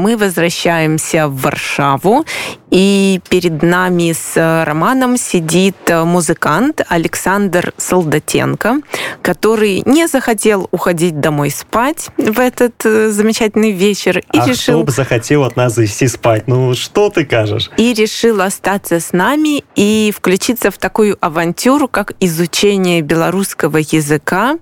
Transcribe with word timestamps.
Мы 0.00 0.16
возвращаемся 0.16 1.28
в 1.28 1.42
Варшаву, 1.42 2.24
и 2.70 3.20
перед 3.28 3.62
нами 3.62 4.12
с 4.12 4.64
Романом 4.64 5.16
сидит 5.16 5.76
музыкант 5.88 6.82
Александр 6.88 7.72
Солдатенко, 7.76 8.80
который 9.22 9.82
не 9.86 10.06
захотел 10.06 10.68
уходить 10.70 11.20
домой 11.20 11.50
спать 11.50 12.08
в 12.16 12.38
этот 12.38 12.84
э, 12.84 13.08
замечательный 13.10 13.72
вечер 13.72 14.18
и 14.18 14.38
а 14.38 14.46
решил... 14.46 14.74
кто 14.74 14.84
бы 14.84 14.92
захотел 14.92 15.44
от 15.44 15.56
нас 15.56 15.78
идти 15.78 16.06
спать? 16.08 16.46
Ну, 16.46 16.74
что 16.74 17.10
ты 17.10 17.24
кажешь? 17.24 17.70
И 17.76 17.92
решил 17.92 18.40
остаться 18.40 19.00
с 19.00 19.12
нами 19.12 19.64
и 19.74 20.12
включиться 20.16 20.70
в 20.70 20.78
такую 20.78 21.16
авантюру, 21.20 21.88
как 21.88 22.12
изучение 22.20 23.02
белорусского 23.02 23.78
языка 23.78 24.58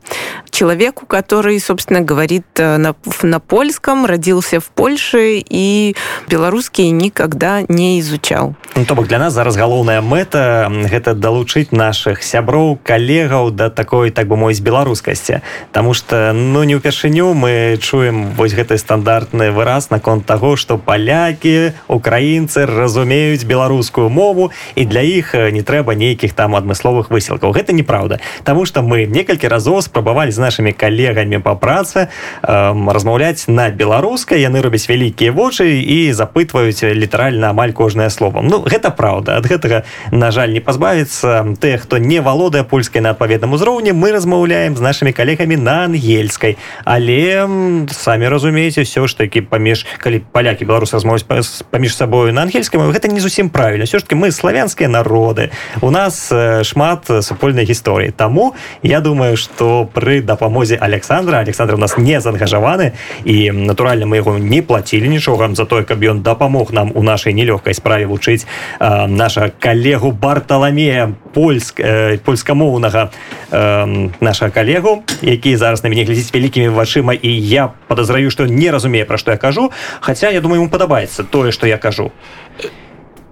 человеку, 0.50 1.06
который, 1.06 1.60
собственно, 1.60 2.00
говорит 2.00 2.46
э, 2.56 2.76
на, 2.78 2.94
на 3.22 3.40
польском, 3.40 4.06
родился 4.06 4.60
в 4.60 4.68
Польше 4.68 5.42
і 5.50 5.94
беларускі 6.30 6.92
никогда 6.92 7.62
не 7.68 7.97
изучал. 8.00 8.54
Ну, 8.76 8.84
то 8.84 8.94
бок 8.94 9.08
для 9.08 9.18
нас 9.18 9.32
зараз 9.32 9.56
галоўная 9.56 10.00
мэта 10.00 10.70
гэта 10.70 11.14
далучыць 11.14 11.72
наших 11.72 12.22
сяброў 12.22 12.78
калегаў 12.82 13.50
да 13.50 13.70
такой 13.70 14.10
так 14.10 14.28
бы 14.28 14.36
мой 14.36 14.54
беларускасці. 14.54 15.42
Таму 15.72 15.94
что 15.94 16.32
ну 16.32 16.64
не 16.64 16.76
ўпершыню 16.76 17.34
мы 17.34 17.78
чуем 17.82 18.32
вось 18.34 18.54
гэты 18.54 18.78
стандартны 18.78 19.50
выраз 19.50 19.90
наконт 19.90 20.26
того 20.26 20.56
что 20.56 20.78
палякі 20.78 21.72
украінцы 21.88 22.66
разумеюць 22.66 23.44
беларускую 23.44 24.08
мову 24.08 24.52
і 24.74 24.84
для 24.84 25.02
іх 25.02 25.34
не 25.34 25.62
трэба 25.62 25.94
нейкіх 25.94 26.32
там 26.32 26.54
адмысловых 26.54 27.10
высілкаў. 27.10 27.52
Гэта 27.52 27.72
неправда 27.72 28.20
Таму 28.44 28.64
что 28.64 28.82
мы 28.82 29.06
некалькі 29.06 29.48
разоў 29.48 29.82
спрабавалі 29.82 30.30
з 30.30 30.38
нашими 30.38 30.72
калегамі 30.72 31.38
по 31.38 31.54
працы 31.54 32.08
э, 32.42 32.92
размаўляць 32.92 33.48
на 33.48 33.70
беларускай 33.70 34.40
яны 34.40 34.62
робяць 34.62 34.88
вялікі 34.88 35.08
вялікія 35.08 35.32
вочы 35.32 35.80
і 35.80 36.12
запытваюць 36.12 36.82
літаральна 36.82 37.50
амаль 37.50 37.72
кожнае 37.88 38.10
словом 38.10 38.48
Ну 38.48 38.60
гэта 38.68 38.92
праўда. 38.92 39.40
Ад 39.40 39.48
гэтага 39.48 39.88
на 40.12 40.28
жаль 40.30 40.52
не 40.52 40.60
пазбавіцца. 40.60 41.56
Тых 41.56 41.88
хто 41.88 41.96
не 41.96 42.20
валодае 42.20 42.60
польскай 42.68 43.00
на 43.00 43.16
адпаведным 43.16 43.56
узроўні 43.56 43.96
мы 43.96 44.12
размаўляем 44.12 44.76
з 44.76 44.84
нашими 44.84 45.12
калегамі 45.16 45.56
на 45.56 45.88
ангельскай. 45.88 46.58
Але 46.84 47.48
самі 47.88 48.28
разумееце 48.28 48.84
все 48.84 49.06
ж 49.08 49.16
таки 49.16 49.40
паміж 49.40 49.86
калі 49.98 50.20
палякі 50.32 50.68
беларус 50.68 50.92
размоваць 50.92 51.24
паміж 51.24 51.96
сабою 51.96 52.32
на 52.32 52.44
ангельскай 52.44 52.76
гэта 52.76 53.08
не 53.08 53.20
зусім 53.20 53.48
правільна. 53.48 53.84
Все 53.84 53.98
ж 53.98 54.04
таки 54.04 54.20
мы 54.20 54.30
славянскія 54.32 54.88
народы. 54.88 55.48
У 55.80 55.90
нас 55.90 56.28
шмат 56.62 57.08
супольнай 57.24 57.64
гісторыі. 57.64 58.12
Таму 58.12 58.52
я 58.82 59.00
думаю 59.00 59.36
что 59.40 59.88
пры 59.88 60.20
дапамозе 60.20 60.76
Александра 60.76 61.38
Александр 61.38 61.74
у 61.74 61.78
нас 61.78 61.96
не 61.96 62.20
заангажаваны. 62.20 62.92
І 63.24 63.50
натуральна 63.50 64.04
мы 64.04 64.20
яго 64.20 64.36
не 64.36 64.60
плацілі 64.60 65.08
нічога 65.08 65.48
за 65.54 65.64
тое 65.64 65.88
каб 65.88 66.04
ён 66.04 66.20
дапамог 66.20 66.72
нам 66.72 66.92
у 66.94 67.02
нашай 67.02 67.32
нелёгкай 67.32 67.77
справе 67.78 68.06
вучыць 68.06 68.44
э, 68.44 69.06
наша 69.06 69.52
калегу 69.60 70.12
барталамея 70.12 71.14
польск 71.32 71.80
э, 71.80 72.18
польскамоўнага 72.18 73.10
э, 73.50 74.10
наша 74.20 74.50
калегу 74.50 75.04
які 75.22 75.56
зараз 75.56 75.84
на 75.84 75.90
мяне 75.90 76.04
глядзіць 76.04 76.34
вялікімі 76.34 76.74
вачыма 76.74 77.14
і 77.14 77.30
я 77.30 77.70
подазраю 77.86 78.30
што 78.34 78.46
не 78.46 78.70
разумею 78.74 79.06
пра 79.06 79.18
што 79.18 79.30
я 79.30 79.38
кажу 79.38 79.70
хаця 80.00 80.30
я 80.34 80.40
думаю 80.40 80.62
ему 80.62 80.70
падабаецца 80.70 81.24
тое 81.24 81.54
што 81.54 81.66
я 81.70 81.78
кажу 81.78 82.10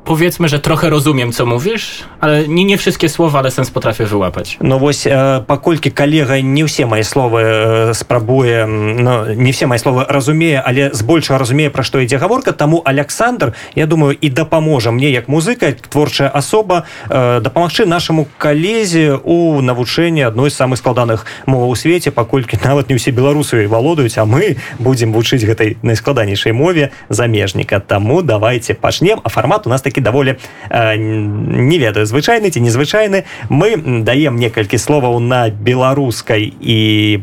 powiedzmy, 0.07 0.49
że 0.49 0.61
trochę 0.61 0.91
rozumiem, 0.91 1.33
co 1.33 1.47
mówisz, 1.47 2.05
ale 2.21 2.49
nie, 2.49 2.65
nie 2.65 2.79
wszystkie 2.79 3.09
słowa, 3.09 3.39
ale 3.39 3.51
sens 3.51 3.71
potrafię 3.71 4.07
wyłapać. 4.07 4.59
No 4.61 4.79
вось 4.79 5.09
паколькі 5.47 5.91
калега 5.91 6.39
не 6.41 6.63
ўсе 6.63 6.87
мои 6.87 7.03
словы 7.03 7.91
спрабуе 7.95 8.67
но 8.67 9.27
не 9.35 9.51
все 9.51 9.67
мои 9.67 9.79
словы 9.79 10.07
разумее 10.09 10.63
але 10.63 10.95
збольшага 10.95 11.39
разумее 11.39 11.71
пра 11.71 11.83
што 11.83 11.99
ідзе 11.99 12.19
гаворка 12.19 12.53
таму 12.53 12.83
Александр 12.85 13.53
я 13.75 13.87
думаю 13.87 14.17
і 14.21 14.31
дапаможа 14.31 14.91
мне 14.91 15.11
як 15.11 15.29
музыка 15.29 15.75
творчая 15.91 16.29
асоба 16.29 16.85
дапамагчы 17.09 17.87
нашаму 17.87 18.29
калезе 18.39 19.19
у 19.25 19.61
навучэнні 19.61 20.23
адной 20.23 20.51
з 20.51 20.55
самых 20.55 20.79
складаных 20.79 21.27
моваў 21.47 21.75
у 21.75 21.77
свеце 21.77 22.11
паколькі 22.11 22.59
нават 22.63 22.89
не 22.89 22.97
ўсе 22.97 23.11
беларусы 23.11 23.67
валодаюць 23.67 24.19
а 24.19 24.25
мы 24.25 24.57
будзем 24.79 25.13
вучыць 25.13 25.43
гэтай 25.43 25.77
найскладанейшай 25.83 26.53
мове 26.53 26.95
замежніка 27.09 27.81
таму 27.81 28.23
давайте 28.23 28.75
пачнем 28.75 29.21
а 29.25 29.29
фармат 29.29 29.67
у 29.67 29.71
нас 29.71 29.83
такі 29.83 29.96
такі 29.97 30.05
даволі 30.05 30.37
э, 30.69 30.97
не 30.97 31.79
ведаю 31.79 32.05
звычайны 32.05 32.51
ці 32.51 32.61
незвычайны. 32.61 33.25
Мы 33.49 34.03
даем 34.05 34.37
некалькі 34.37 34.77
словаў 34.77 35.21
на 35.21 35.49
беларускай 35.49 36.53
і 36.61 37.21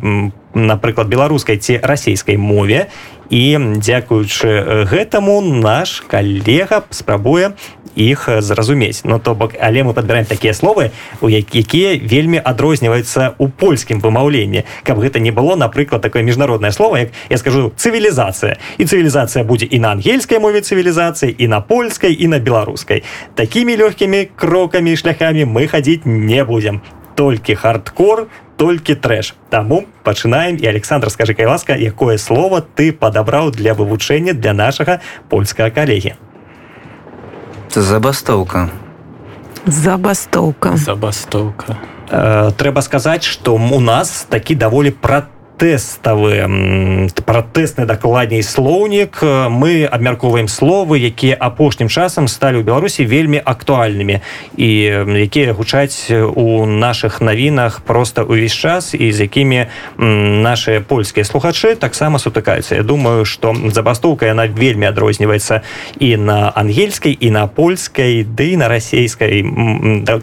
напрыклад 0.53 1.07
беларускай 1.07 1.57
ці 1.57 1.77
расійскай 1.77 2.37
мове 2.37 2.89
і 3.29 3.57
дзякуючы 3.79 4.87
гэтаму 4.89 5.41
наш 5.41 6.01
калега 6.07 6.83
спрабуе 6.89 7.53
іх 7.95 8.29
зразумець. 8.41 9.05
Но 9.05 9.19
то 9.19 9.35
бок 9.35 9.53
але 9.59 9.83
мы 9.83 9.93
падбіраем 9.93 10.25
такія 10.25 10.53
словы 10.53 10.91
у 11.21 11.29
якія 11.29 11.97
вельмі 11.97 12.41
адрозніваюцца 12.43 13.35
у 13.37 13.49
польскім 13.49 13.99
вымаўленні. 13.99 14.63
Каб 14.83 14.99
гэта 14.99 15.19
не 15.19 15.31
было 15.31 15.55
напрыклад 15.55 16.01
такое 16.01 16.23
міжнароднае 16.23 16.71
слово 16.71 16.97
як 16.97 17.09
я 17.29 17.37
скажу 17.37 17.71
цывілізацыя 17.77 18.57
і 18.77 18.83
цывілізацыя 18.85 19.43
будзе 19.43 19.65
і 19.65 19.79
на 19.79 19.91
ангельскай 19.91 20.39
мове 20.39 20.61
цывілізацыі 20.61 21.35
і 21.37 21.47
на 21.47 21.61
польскай 21.61 22.13
і 22.13 22.27
на 22.27 22.39
беларускай. 22.39 23.03
Такімі 23.35 23.77
лёгкімі 23.77 24.29
крокамі 24.35 24.95
шляхамі 24.97 25.45
мы 25.45 25.67
хадзіць 25.67 26.05
не 26.05 26.43
будзем 26.43 26.81
толькі 27.15 27.55
хардкор 27.55 28.27
толькі 28.57 28.95
трэш. 28.95 29.33
Таму 29.49 29.85
пачынаем. 30.03 30.57
І 30.57 30.65
александр 30.67 31.09
скажи 31.09 31.33
кай 31.33 31.45
ласка 31.45 31.73
якое 31.73 32.17
слово 32.17 32.61
ты 32.61 32.93
падабраў 32.93 33.51
для 33.51 33.73
вывучэння 33.73 34.33
для 34.33 34.53
нашага 34.53 35.01
польскага 35.29 35.69
калегі? 35.69 36.15
Забастоўка. 37.73 38.69
Забастоўка. 39.65 40.77
Забастоўка. 40.77 41.77
Э, 42.11 42.51
трэба 42.53 42.81
сказаць 42.81 43.25
што 43.25 43.55
у 43.55 43.79
нас 43.79 44.27
такі 44.29 44.55
даволі 44.55 44.91
пра 44.91 45.32
пратэставы 45.63 47.07
пратэсны 47.23 47.85
дакладней 47.85 48.43
слоўнік. 48.43 49.23
Мы 49.47 49.87
абмяркоўваем 49.87 50.51
словы 50.51 50.99
якія 50.99 51.39
апошнім 51.39 51.87
часам 51.87 52.27
сталі 52.27 52.59
ў 52.59 52.67
беларусі 52.67 53.07
вельмі 53.07 53.39
актуальнымі 53.39 54.19
і 54.59 54.69
якія 55.23 55.55
гучаць 55.55 56.11
у 56.11 56.67
наших 56.67 57.23
навінах 57.23 57.79
просто 57.79 58.27
увесь 58.27 58.51
час 58.51 58.91
і 58.91 59.07
з 59.15 59.23
якімі 59.23 59.71
наши 60.43 60.83
польскія 60.83 61.23
слухачы 61.23 61.79
таксама 61.79 62.19
сутыкаюцца. 62.19 62.75
Я 62.75 62.83
думаю 62.83 63.23
что 63.23 63.55
забастоўка 63.71 64.27
яна 64.27 64.51
вельмі 64.51 64.91
адрозніваецца 64.91 65.63
і 65.95 66.17
на 66.17 66.51
ангельскай 66.51 67.15
і 67.15 67.31
на 67.31 67.47
польскай 67.47 68.27
ды 68.27 68.59
на 68.59 68.67
расійскай 68.67 69.47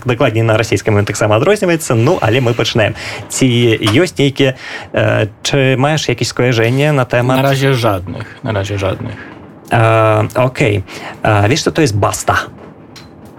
дакладней 0.05 0.45
на 0.45 0.61
расійскай 0.61 0.93
таксама 1.09 1.41
адрозніваецца. 1.41 1.97
Ну 1.97 2.19
але 2.21 2.45
мы 2.45 2.53
пачынаем. 2.53 2.93
Ці 3.33 3.49
ёсць 3.97 4.21
нейкія 4.21 4.61
э, 4.93 5.30
Czy 5.43 5.77
masz 5.79 6.09
jakieś 6.09 6.29
skojarzenie 6.29 6.93
na 6.93 7.05
temat? 7.05 7.37
Na 7.37 7.43
razie 7.43 7.75
żadnych. 7.75 8.41
Na 8.45 8.53
razie 8.53 8.79
żadnych. 8.79 9.31
E, 9.73 10.25
Okej. 10.35 10.83
Okay. 11.23 11.49
Wiesz, 11.49 11.63
co 11.63 11.73
to 11.73 11.81
jest 11.81 11.97
basta? 11.97 12.37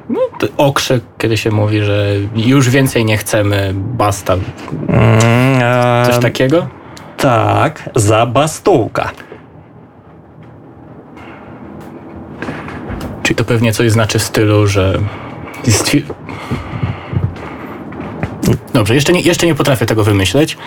No, 0.09 0.19
okrzyk, 0.57 1.03
kiedy 1.17 1.37
się 1.37 1.51
mówi, 1.51 1.83
że 1.83 2.07
już 2.35 2.69
więcej 2.69 3.05
nie 3.05 3.17
chcemy, 3.17 3.71
basta. 3.75 4.33
Mm, 4.33 6.05
Coś 6.05 6.21
takiego? 6.21 6.67
Tak, 7.17 7.89
zabastówka. 7.95 9.11
Czyli 13.23 13.35
to 13.35 13.43
pewnie 13.43 13.73
coś 13.73 13.91
znaczy 13.91 14.19
w 14.19 14.23
stylu, 14.23 14.67
że 14.67 14.99
Dobrze, 18.73 18.95
jeszcze 18.95 19.13
nie, 19.13 19.21
jeszcze 19.21 19.47
nie 19.47 19.55
potrafię 19.55 19.85
tego 19.85 20.03
wymyśleć, 20.03 20.57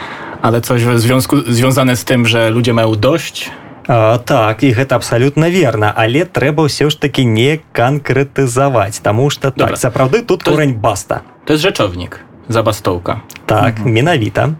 ale 0.43 0.61
coś 0.61 0.83
w 0.83 0.99
związku 0.99 1.37
związane 1.47 1.95
z 1.95 2.05
tym, 2.05 2.25
że 2.25 2.49
ludzie 2.49 2.73
mają 2.73 2.95
dość. 2.95 3.51
А, 3.89 4.17
так 4.21 4.61
і 4.61 4.69
гэта 4.77 5.01
абсалютна 5.01 5.49
верна 5.49 5.89
але 5.89 6.21
трэба 6.21 6.69
ўсё 6.69 6.93
ж 6.93 7.01
таки 7.01 7.25
не 7.25 7.57
канкрэтызаваць 7.73 9.01
Таму 9.01 9.33
что 9.33 9.49
так 9.49 9.81
сапраўды 9.81 10.21
тут 10.21 10.45
корань 10.45 10.77
баста 10.77 11.25
to 11.49 11.57
jest 11.57 11.65
rzeczownik 11.65 12.21
zabastowka 12.49 13.25
tak 13.49 13.81
mhm. 13.81 13.89
менавіта 13.89 14.53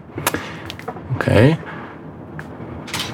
okay. 1.14 1.56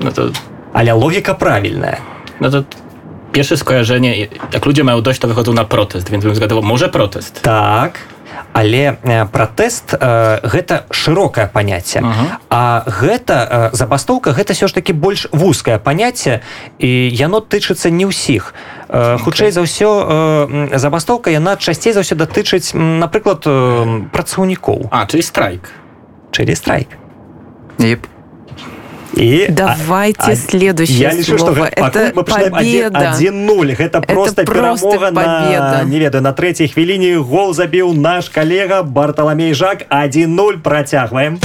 no 0.00 0.08
to 0.08 0.32
ale 0.72 0.96
logika 0.96 1.34
prawilna 1.34 2.00
no 2.40 2.50
to 2.50 2.64
pierwsze 3.32 3.56
skojarzenie 3.56 4.16
jak 4.52 4.66
ludzie 4.66 4.84
mają 4.84 5.02
dość 5.02 5.20
to 5.20 5.28
wychodzą 5.28 5.52
na 5.52 5.64
protest 5.64 6.10
więc 6.10 6.24
bym 6.24 6.34
zgadywał 6.34 6.62
może 6.62 6.88
protest 6.88 7.42
tak 7.42 7.98
Але 8.53 8.97
пратэст 9.31 9.95
гэта 10.43 10.83
шырокае 10.91 11.47
паняцце 11.47 11.99
-huh. 11.99 12.37
а 12.49 12.83
гэта 12.87 13.69
забастоўка 13.73 14.31
гэта 14.31 14.53
все 14.53 14.67
ж 14.67 14.73
таки 14.73 14.93
больш 14.93 15.27
вузкае 15.31 15.77
паняцце 15.79 16.41
і 16.79 17.09
яно 17.15 17.39
тычыцца 17.39 17.89
не 17.89 18.05
ўсіх 18.05 18.53
хутчэй 19.23 19.49
okay. 19.49 19.51
за 19.51 19.61
ўсё 19.61 19.89
забастоўка 20.77 21.29
яна 21.31 21.55
часцей 21.55 21.93
за 21.93 22.01
ўсё 22.01 22.15
датычыць 22.15 22.73
напрыклад 22.75 23.43
працаўнікоў 24.11 24.87
а 24.91 25.05
чый 25.05 25.21
страйк 25.21 25.69
чылі 26.31 26.55
страйк 26.55 26.87
yep. 27.79 27.99
И, 29.13 29.47
Давайте 29.49 30.31
а, 30.31 30.35
следующее 30.35 30.99
я 30.99 31.13
лишу, 31.13 31.37
слово. 31.37 31.67
Что, 31.67 31.85
это 31.85 32.11
мы 32.15 32.23
победа. 32.23 33.15
1-0. 33.19 33.75
Это 33.77 34.01
просто 34.01 34.41
это 34.43 34.51
просто 34.51 34.85
перемога 34.85 35.11
победа. 35.11 35.79
на, 35.79 35.83
не 35.83 35.99
ведаю, 35.99 36.23
на 36.23 36.33
третьей 36.33 36.67
хвилине. 36.67 37.19
Гол 37.19 37.53
забил 37.53 37.93
наш 37.93 38.29
коллега 38.29 38.83
Бартоломей 38.83 39.53
Жак. 39.53 39.83
1-0. 39.89 40.59
Протягиваем. 40.61 41.39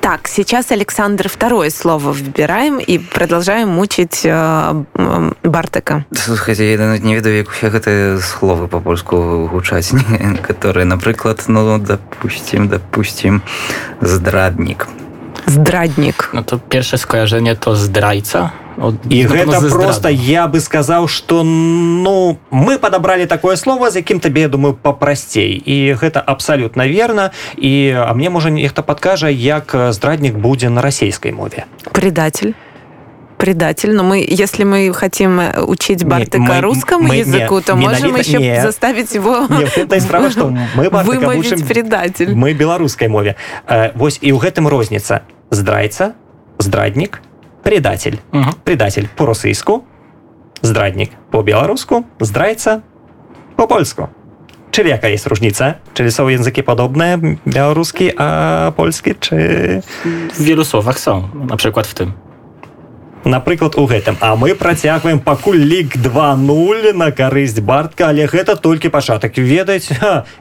Так, 0.00 0.28
сейчас 0.28 0.70
Александр 0.70 1.28
второе 1.28 1.70
слово 1.70 2.12
выбираем 2.12 2.78
и 2.78 2.98
продолжаем 2.98 3.68
мучить 3.68 4.22
э, 4.24 4.84
Бартака. 5.42 6.04
Слушайте, 6.12 6.70
я 6.70 6.78
навіть 6.78 7.04
не 7.04 7.14
ведаю, 7.14 7.36
як 7.36 7.48
усе 7.48 7.68
гэтыя 7.68 8.18
словы 8.18 8.68
по-польску 8.68 9.48
гучаць, 9.52 9.92
которые, 10.46 10.84
напрыклад, 10.84 11.44
ну, 11.48 11.78
допустим, 11.78 12.68
допустим, 12.68 13.42
здраднік. 14.00 14.88
Здраднік. 15.48 16.30
Ну 16.32 16.42
то 16.42 16.58
першае 16.58 16.98
скажэнне 16.98 17.56
то 17.56 17.74
здрайца. 17.74 18.52
От, 18.78 18.94
і 19.10 19.26
гэта 19.26 19.58
просто 19.58 20.08
я 20.08 20.46
бы 20.46 20.60
сказаў 20.60 21.08
что 21.08 21.42
ну 21.42 22.38
мы 22.50 22.78
подобрали 22.78 23.26
такое 23.26 23.56
слово 23.56 23.90
з 23.90 23.96
якім 23.96 24.20
табе 24.20 24.46
я 24.46 24.48
думаю 24.48 24.74
папрасцей 24.74 25.58
і 25.58 25.98
гэта 25.98 26.22
абсолютно 26.22 26.86
верно 26.86 27.30
і 27.56 27.90
а 27.90 28.14
мне 28.14 28.30
можа 28.30 28.50
нехта 28.50 28.82
подкажа 28.82 29.28
як 29.28 29.74
здраднік 29.90 30.38
будзе 30.38 30.70
на 30.70 30.82
расійскай 30.82 31.32
мове 31.32 31.66
предатель 31.90 32.54
предатель, 33.38 33.94
но 33.94 34.02
мы, 34.02 34.26
если 34.28 34.64
мы 34.64 34.92
хотим 34.92 35.40
учить 35.68 36.04
Бартыка 36.04 36.42
мы, 36.42 36.60
русскому 36.60 37.08
мы, 37.08 37.16
языку, 37.16 37.58
не, 37.58 37.62
то 37.62 37.74
не, 37.74 37.86
можем 37.86 38.14
не, 38.14 38.18
еще 38.18 38.38
не, 38.38 38.60
заставить 38.60 39.14
его 39.14 39.46
не, 39.48 40.00
справа, 40.00 40.30
что 40.30 40.52
мы 40.74 40.90
вымовить 40.90 41.52
учим, 41.52 41.66
предатель. 41.66 42.34
Мы 42.34 42.52
белорусской 42.52 43.08
мове. 43.08 43.36
Э, 43.66 43.92
вось 43.94 44.18
и 44.20 44.32
у 44.32 44.38
гэтым 44.38 44.66
розница. 44.66 45.22
Здрайца, 45.50 46.14
здрадник, 46.58 47.22
предатель. 47.62 48.18
Угу. 48.32 48.50
Предатель 48.64 49.06
по-російську, 49.16 49.84
здрадник 50.62 51.10
по-белоруску, 51.30 52.04
здрайца 52.20 52.82
по-польску. 53.56 54.08
Czyli 54.70 54.90
jaka 54.90 55.08
jest 55.08 55.26
różnica? 55.26 55.74
Czyli 55.94 56.12
są 56.12 56.28
języki 56.28 56.62
podobne, 56.62 57.18
białoruski, 57.46 58.10
a 58.18 58.72
polski, 58.76 59.14
czy... 59.14 59.36
W 60.34 60.42
wielu 60.42 60.64
słowach 60.64 60.98
są, 60.98 61.28
na 61.48 61.56
przykład 61.56 61.86
w 61.86 61.94
tym. 61.94 62.12
Напрыклад 63.24 63.74
у 63.76 63.86
гэтым 63.86 64.16
а 64.20 64.36
мы 64.36 64.54
працягваем 64.54 65.18
пакуль 65.20 65.58
лік 65.58 65.98
20 65.98 66.94
на 66.94 67.10
карысць 67.10 67.60
бартка 67.60 68.08
але 68.08 68.26
гэта 68.26 68.56
толькі 68.56 68.88
пачатак 68.88 69.36
ведаць 69.36 69.90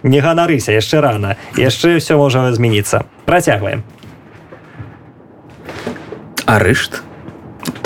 не 0.04 0.22
ганарыся 0.22 0.72
яшчэ 0.72 1.02
рана 1.02 1.36
яшчэ 1.58 1.98
все 1.98 2.16
можа 2.16 2.54
змяніцца 2.54 3.04
працягваем 3.26 3.84
арышт 6.48 7.04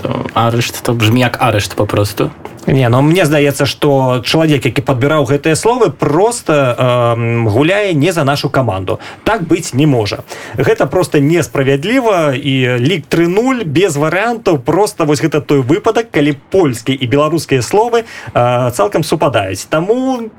то 0.01 0.25
арышт 0.33 0.83
то 0.83 0.93
бжмі 0.93 1.19
як 1.19 1.41
арышт 1.41 1.75
попросту 1.75 2.31
Не, 2.67 2.89
но 2.89 3.01
мне 3.01 3.25
здаецца 3.25 3.65
что 3.65 4.21
чалавек 4.23 4.65
які 4.65 4.81
падбіраў 4.85 5.25
гэтыя 5.25 5.55
словы 5.57 5.89
просто 5.89 6.53
э, 6.77 7.49
гуляе 7.49 7.93
не 7.93 8.11
за 8.13 8.23
нашу 8.23 8.49
каманду 8.49 8.99
так 9.23 9.41
быць 9.41 9.73
не 9.73 9.87
можа 9.87 10.21
гэта 10.57 10.85
просто 10.85 11.19
несправядліва 11.19 12.37
і 12.37 12.77
лік 12.77 13.09
30 13.09 13.65
без 13.65 13.97
варыянтаў 13.97 14.59
просто 14.59 15.05
вось 15.05 15.21
гэта 15.21 15.41
той 15.41 15.65
выпадак 15.65 16.11
калі 16.11 16.37
польскія 16.51 16.97
і 17.01 17.07
беларускія 17.07 17.61
словы 17.61 18.05
э, 18.33 18.71
цалкам 18.71 19.03
супадаюць. 19.03 19.65
Таму 19.65 20.29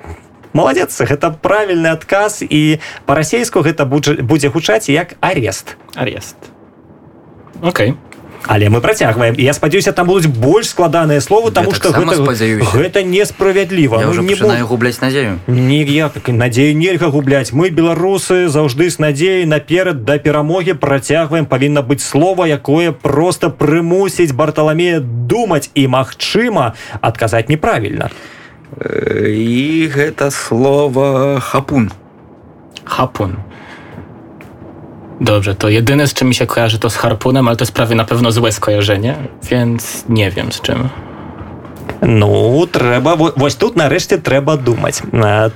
молодец 0.53 0.95
гэта 1.03 1.35
правільны 1.35 1.91
адказ 1.91 2.47
і 2.47 2.79
па-расейску 3.05 3.67
гэта 3.67 3.83
будзе 3.85 4.49
гучаць 4.49 4.89
як 4.89 5.19
арест. 5.21 5.75
Арест. 5.99 6.37
Окей. 7.63 7.99
okay 7.99 8.12
але 8.47 8.69
мы 8.69 8.81
працягваем. 8.81 9.35
Я 9.39 9.53
спадзяюся 9.53 9.93
там 9.93 10.07
будуць 10.07 10.27
больш 10.27 10.69
складаныя 10.69 11.21
словы 11.21 11.51
тому 11.51 11.73
что 11.75 11.91
гэта, 11.91 12.17
гэта 12.73 13.03
несправядліва. 13.03 14.03
Ну, 14.05 14.23
не 14.23 14.35
буду... 14.35 14.67
губляць 14.67 15.01
надзею. 15.01 15.39
Ніяк 15.47 16.29
надзею 16.29 16.77
нельга 16.77 17.09
губляць. 17.09 17.53
Мы 17.53 17.71
беларусы 17.71 18.49
заўжды 18.49 18.91
з 18.91 18.99
надзеяй 18.99 19.47
наперад 19.47 20.05
да 20.05 20.19
перамогі 20.19 20.75
працягваем. 20.75 21.47
Павінна 21.47 21.83
быць 21.83 22.03
слова 22.03 22.47
якое 22.47 22.93
просто 22.93 23.51
прымусіць 23.51 24.33
барталамея 24.33 25.01
думаць 25.01 25.71
і 25.75 25.89
магчыма 25.89 26.75
адказаць 27.01 27.49
неправільна. 27.49 28.11
І 28.73 29.91
гэта 29.93 30.31
слово 30.31 31.39
хапун 31.41 31.93
хапун 32.85 33.37
Dobrze, 35.23 35.55
to 35.55 35.69
jedyne 35.69 36.09
z 36.09 36.15
czym 36.15 36.29
mi 36.29 36.35
się 36.35 36.47
kojarzy 36.47 36.79
to 36.79 36.91
z 36.91 36.97
harpunem, 36.97 37.49
ale 37.49 37.57
to 37.57 37.63
jest 37.63 37.73
prawie 37.73 37.95
na 37.95 38.05
pewno 38.05 38.33
złe 38.33 38.53
skojarzenie, 38.53 39.15
więc 39.51 40.05
nie 40.09 40.31
wiem 40.31 40.53
z 40.53 40.61
czym. 40.61 40.89
Ну 42.03 42.67
трэба 42.67 43.15
вось 43.37 43.55
тут 43.55 43.77
нарэшце 43.77 44.19
трэба 44.19 44.57
думаць 44.59 45.03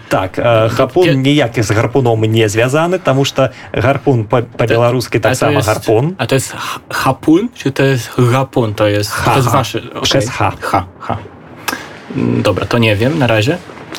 так 0.08 0.38
хапун 0.70 1.22
ніяк 1.22 1.58
з 1.58 1.70
гарпуном 1.74 2.22
не 2.22 2.48
звязаны 2.48 2.98
тому 2.98 3.24
что 3.24 3.50
гарпун 3.72 4.24
по-беларускі 4.24 5.18
таксама 5.18 5.60
гарпун 5.60 6.14
а 6.18 6.26
то 6.26 6.36
есть 6.36 6.54
хапун 6.88 7.50
чи 7.54 7.70
то 7.70 7.82
есть 7.82 8.10
гапун 8.16 8.74
то 8.74 8.86
есть 8.86 9.10
ваши 9.26 9.82
ха 10.30 10.54
ха 10.60 11.18
добра 12.16 12.64
то 12.66 12.78
не 12.78 12.94
wiem 12.94 13.18
на 13.18 13.26
разе 13.26 13.58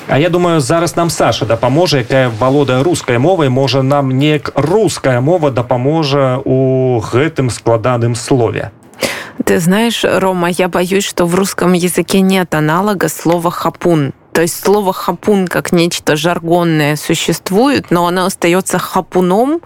А 0.09 0.19
я 0.19 0.29
думаю 0.29 0.61
зараз 0.61 0.95
нам 0.95 1.09
Саша 1.09 1.45
дапаможа 1.45 1.97
якая 1.97 2.29
валодае 2.29 2.83
рускай 2.83 3.17
мовай 3.17 3.49
можа 3.49 3.83
нам 3.83 4.09
неяк 4.09 4.51
руская 4.55 5.21
мова 5.21 5.51
дапаможа 5.51 6.41
у 6.45 7.01
гэтым 7.11 7.49
складаным 7.49 8.15
слове. 8.15 8.71
Ты 9.43 9.59
знаешь 9.59 10.05
рома 10.05 10.49
я 10.49 10.69
боюсь 10.69 11.05
что 11.05 11.25
в 11.25 11.35
русском 11.35 11.73
языке 11.73 12.21
нет 12.21 12.55
аналога 12.55 13.09
слова 13.09 13.51
хапун 13.51 14.13
то 14.37 14.41
есть 14.43 14.63
слово 14.63 14.93
хапун 14.93 15.47
как 15.47 15.71
нечто 15.71 16.15
жаргонное 16.15 16.95
существует, 16.95 17.89
но 17.89 18.05
оно 18.05 18.25
остается 18.25 18.77
хапуном 18.77 19.61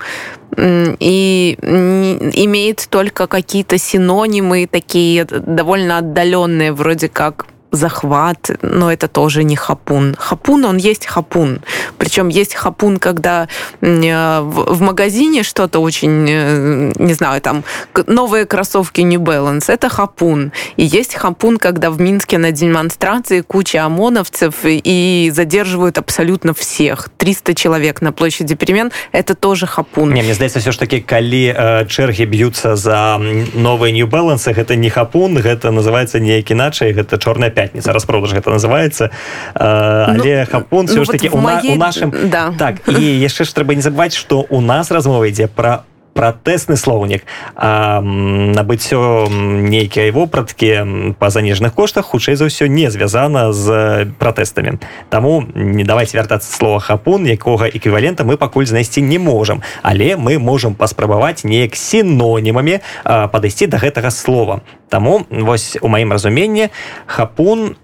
и 0.58 1.58
имеет 1.60 2.88
только 2.90 3.28
какие-то 3.28 3.78
синонимы 3.78 4.70
такие 4.72 5.26
довольно 5.26 5.98
отдаленные, 5.98 6.72
вроде 6.72 7.10
как 7.10 7.48
захват, 7.77 8.50
но 8.62 8.91
это 8.93 9.06
тоже 9.06 9.44
не 9.44 9.55
хапун. 9.55 10.17
Хапун, 10.19 10.65
он 10.65 10.77
есть 10.79 11.06
хапун. 11.06 11.61
Причем 11.99 12.29
есть 12.29 12.55
хапун, 12.55 12.99
когда 12.99 13.49
э, 13.81 14.41
в 14.41 14.81
магазине 14.81 15.43
что-то 15.43 15.81
очень, 15.81 16.27
э, 16.29 16.93
не 16.97 17.15
знаю, 17.15 17.41
там 17.41 17.65
новые 18.06 18.47
кроссовки 18.47 19.03
New 19.03 19.21
Balance, 19.21 19.65
это 19.69 19.88
хапун. 19.88 20.53
И 20.77 20.85
есть 20.85 21.15
хапун, 21.15 21.59
когда 21.59 21.91
в 21.91 22.00
Минске 22.00 22.38
на 22.38 22.50
демонстрации 22.50 23.43
куча 23.43 23.85
ОМОНовцев 23.85 24.55
и 24.64 25.31
задерживают 25.35 25.99
абсолютно 25.99 26.55
всех. 26.55 27.11
300 27.19 27.55
человек 27.55 28.00
на 28.00 28.12
площади 28.12 28.55
перемен, 28.55 28.90
это 29.12 29.35
тоже 29.35 29.66
хапун. 29.66 30.12
Не, 30.14 30.23
мне 30.23 30.35
здаецца, 30.35 30.61
все 30.61 30.73
ж 30.73 30.78
таки, 30.78 31.00
калі 31.00 31.55
э, 31.57 31.87
чэргі 31.87 32.25
б'юцца 32.26 32.76
за 32.76 33.21
новые 33.55 33.93
New 33.93 34.09
Balance, 34.09 34.50
это 34.50 34.76
не 34.76 34.90
хапун, 34.90 35.38
это 35.38 35.71
называется 35.71 36.21
неяк 36.21 36.50
іначай, 36.50 36.93
гэта 36.93 37.19
чорная 37.19 37.50
пятница 37.50 37.60
распродаж 37.86 38.34
гэта 38.34 38.50
называется 38.50 39.12
але 39.53 40.46
ну, 40.46 40.51
хапун 40.51 40.88
все 40.88 40.98
ну, 40.98 41.06
ж 41.06 41.08
таки 41.08 41.30
вот 41.30 41.38
у, 41.38 41.41
моей... 41.41 41.74
у 41.74 41.75
нашим 41.75 42.13
да. 42.25 42.53
так 42.58 42.75
і 42.88 43.03
яшчэ 43.20 43.44
ж 43.48 43.53
трэба 43.53 43.75
не 43.75 43.82
забывать 43.82 44.15
что 44.15 44.46
у 44.50 44.62
нас 44.62 44.91
размова 44.91 45.27
ідзе 45.27 45.48
про 45.48 45.84
пратэсны 46.13 46.75
слоўнік 46.75 47.24
набыццё 47.56 49.27
нейкія 49.32 50.12
вопраткі 50.12 51.15
па 51.20 51.30
заніжных 51.30 51.74
коштах 51.74 52.12
хутчэй 52.12 52.36
за 52.36 52.51
ўсё 52.51 52.68
не 52.68 52.91
звязана 52.91 53.53
з 53.53 54.08
пратэстамі 54.20 54.80
Таму 55.10 55.44
не 55.56 55.84
давайте 55.84 56.18
вяртацца 56.18 56.51
слова 56.51 56.80
хапун 56.80 57.25
якога 57.25 57.68
эквівалента 57.68 58.24
мы 58.24 58.38
пакуль 58.38 58.65
знайсці 58.65 59.01
не 59.01 59.20
можам 59.20 59.62
але 59.82 60.18
мы 60.18 60.39
можемм 60.39 60.75
паспрабаваць 60.75 61.44
неяк 61.44 61.75
сінонімамі 61.75 62.80
падысці 63.06 63.68
да 63.68 63.77
гэтага 63.77 64.12
слова. 64.12 64.62
Таму 64.89 65.25
вось 65.30 65.77
у 65.82 65.88
маім 65.88 66.12
разуменні 66.12 66.70
хапун 67.08 67.75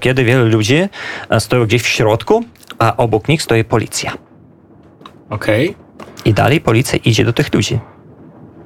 kiedy 0.00 0.24
wielu 0.24 0.48
ludzi 0.48 0.88
stoją 1.38 1.64
gdzieś 1.64 1.82
w 1.82 1.88
środku 1.88 2.44
a 2.78 2.96
obok 2.96 3.28
nich 3.28 3.42
stoi 3.42 3.64
policja 3.64 4.12
Okej 5.30 5.70
okay. 5.70 5.89
I 6.24 6.34
dalej 6.34 6.60
policja 6.60 6.98
idzie 7.04 7.24
do 7.24 7.32
tych 7.32 7.54
ludzi. 7.54 7.78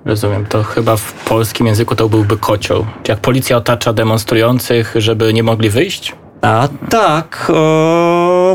Rozumiem, 0.05 0.47
to 0.47 0.63
chyba 0.63 0.97
w 0.97 1.13
polskim 1.13 1.67
języku 1.67 1.97
to 1.97 2.09
byłby 2.09 2.37
kocioł. 2.37 2.87
Jak 3.09 3.21
policja 3.21 3.57
otacza 3.57 3.93
demonstrujących, 3.93 4.95
żeby 4.97 5.35
nie 5.35 5.43
mogli 5.43 5.71
wyjść? 5.71 6.13
А, 6.47 6.69
так 6.91 7.47
э, 7.49 8.55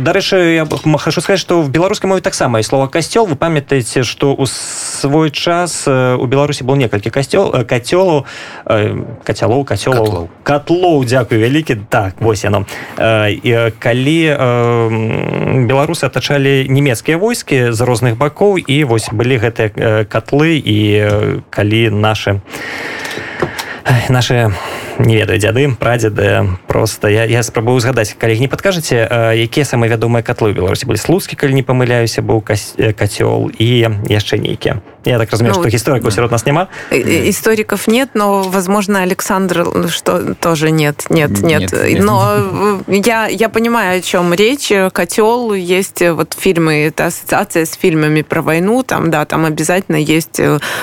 дарэчы 0.00 0.36
я 0.36 0.66
хочу 0.98 1.20
сказать 1.20 1.38
что 1.38 1.62
в 1.62 1.70
беларускай 1.70 2.08
мове 2.08 2.20
таксама 2.20 2.58
і 2.58 2.62
слова 2.64 2.88
касцёл 2.88 3.24
вы 3.26 3.36
памятаеце 3.36 4.02
что 4.02 4.34
у 4.34 4.46
свой 4.46 5.30
час 5.30 5.86
у 5.86 6.26
беларусі 6.26 6.64
был 6.64 6.74
некалькі 6.74 7.10
касцёл 7.10 7.54
кацёлаў 7.70 8.26
кацялоў 9.22 9.62
кацёлаў 9.62 10.28
котлоў 10.42 11.04
дзякую 11.04 11.38
вялікі 11.38 11.86
так 11.88 12.18
вось 12.18 12.42
яно 12.42 12.66
і 12.98 13.70
калі 13.78 14.20
беларусы 15.70 16.02
атачалі 16.02 16.66
нямецкія 16.66 17.16
войскі 17.16 17.70
з 17.70 17.80
розных 17.80 18.18
бакоў 18.18 18.58
і 18.58 18.82
вось 18.82 19.06
былі 19.12 19.38
гэтыя 19.38 20.02
котлы 20.10 20.58
і 20.58 21.38
калі 21.50 21.90
наши 21.90 22.40
наши 24.08 24.50
не 24.98 25.16
ведаю 25.16 25.38
дзяды 25.38 25.70
прадзеды 25.78 26.58
просто 26.66 27.08
я, 27.08 27.24
я 27.24 27.42
спрабую 27.42 27.78
згадаць 27.80 28.14
калі 28.18 28.38
не 28.38 28.48
падкажаце 28.48 29.06
якія 29.34 29.64
самыя 29.64 29.94
вядомыя 29.94 30.22
котлы 30.22 30.52
беларусі. 30.52 30.86
Былі 30.86 30.98
слуцкі 30.98 31.36
калі 31.36 31.54
не 31.54 31.62
памыляюся 31.62 32.22
быў 32.22 32.42
кацёл 32.42 33.50
і 33.54 33.68
яшчэ 34.10 34.38
нейкія 34.38 34.82
я 35.07 35.17
так 35.17 35.31
разумею 35.31 35.53
ну, 35.55 35.61
что 35.61 35.75
историков 35.75 36.13
среди 36.13 36.29
нас 36.29 36.45
нема 36.45 36.67
историков 36.91 37.87
нет 37.87 38.09
но 38.13 38.43
возможно 38.43 39.01
александр 39.01 39.89
что 39.89 40.33
тоже 40.35 40.71
нет 40.71 41.05
нет 41.09 41.41
нет, 41.41 41.71
нет, 41.71 41.73
нет. 41.73 42.03
но 42.03 42.81
я 42.87 43.27
я 43.27 43.49
понимаю 43.49 43.99
о 43.99 44.01
чем 44.01 44.33
речь 44.33 44.71
котел 44.91 45.53
есть 45.53 46.01
вот 46.01 46.35
фильмы 46.39 46.85
это 46.87 47.07
ассоциация 47.07 47.65
с 47.65 47.73
фильмами 47.73 48.21
про 48.21 48.41
войну 48.41 48.83
там 48.83 49.11
да 49.11 49.25
там 49.25 49.45
обязательно 49.45 49.97
есть 49.97 50.39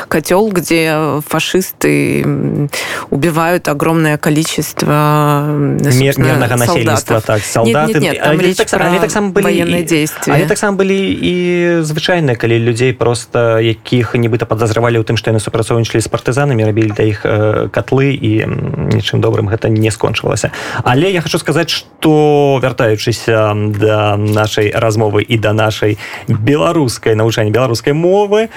котел 0.09 0.49
где 0.49 1.21
фашисты 1.27 2.69
убивают 3.11 3.69
огромное 3.69 3.91
огромное 3.91 4.19
количество 4.19 5.47
мирного 5.49 6.57
насельніцтва 6.57 7.21
так 7.21 7.43
солдаты 7.43 7.95
нет, 7.95 8.03
нет, 8.03 8.13
нет, 8.13 8.23
там 8.23 8.41
речь 8.41 8.57
так, 8.57 8.71
про 8.71 8.99
так 9.01 9.11
сам 9.11 9.33
былі 9.33 9.45
военные 9.45 9.83
действия 9.83 10.35
они 10.35 10.47
так 10.47 10.59
сам 10.59 10.77
былі 10.77 11.11
і 11.11 11.35
звычайныя 11.83 12.37
калі 12.37 12.59
людзей 12.59 12.93
просто 12.93 13.61
якіх 13.61 14.14
нібыта 14.18 14.46
подазравалі 14.46 15.00
ў 15.00 15.06
тым 15.06 15.18
што 15.18 15.32
яны 15.32 15.40
супрацоўнічалі 15.40 16.02
з 16.02 16.10
партызанамі 16.10 16.66
рабілі 16.66 16.92
да 16.96 17.04
іх 17.04 17.26
котлы 17.72 18.14
і 18.16 18.32
нічым 18.96 19.22
добрым 19.22 19.50
гэта 19.50 19.70
не 19.70 19.92
скончылася 19.92 20.52
але 20.84 21.12
я 21.12 21.22
хочу 21.22 21.38
сказаць 21.38 21.70
что 21.70 22.60
вяртаючыся 22.62 23.54
да 23.80 24.18
нашай 24.18 24.72
размовы 24.72 25.24
і 25.24 25.38
да 25.38 25.54
нашай 25.54 25.98
беларускай 26.28 27.16
навучання 27.16 27.52
беларускай 27.52 27.94
мовы 27.94 28.50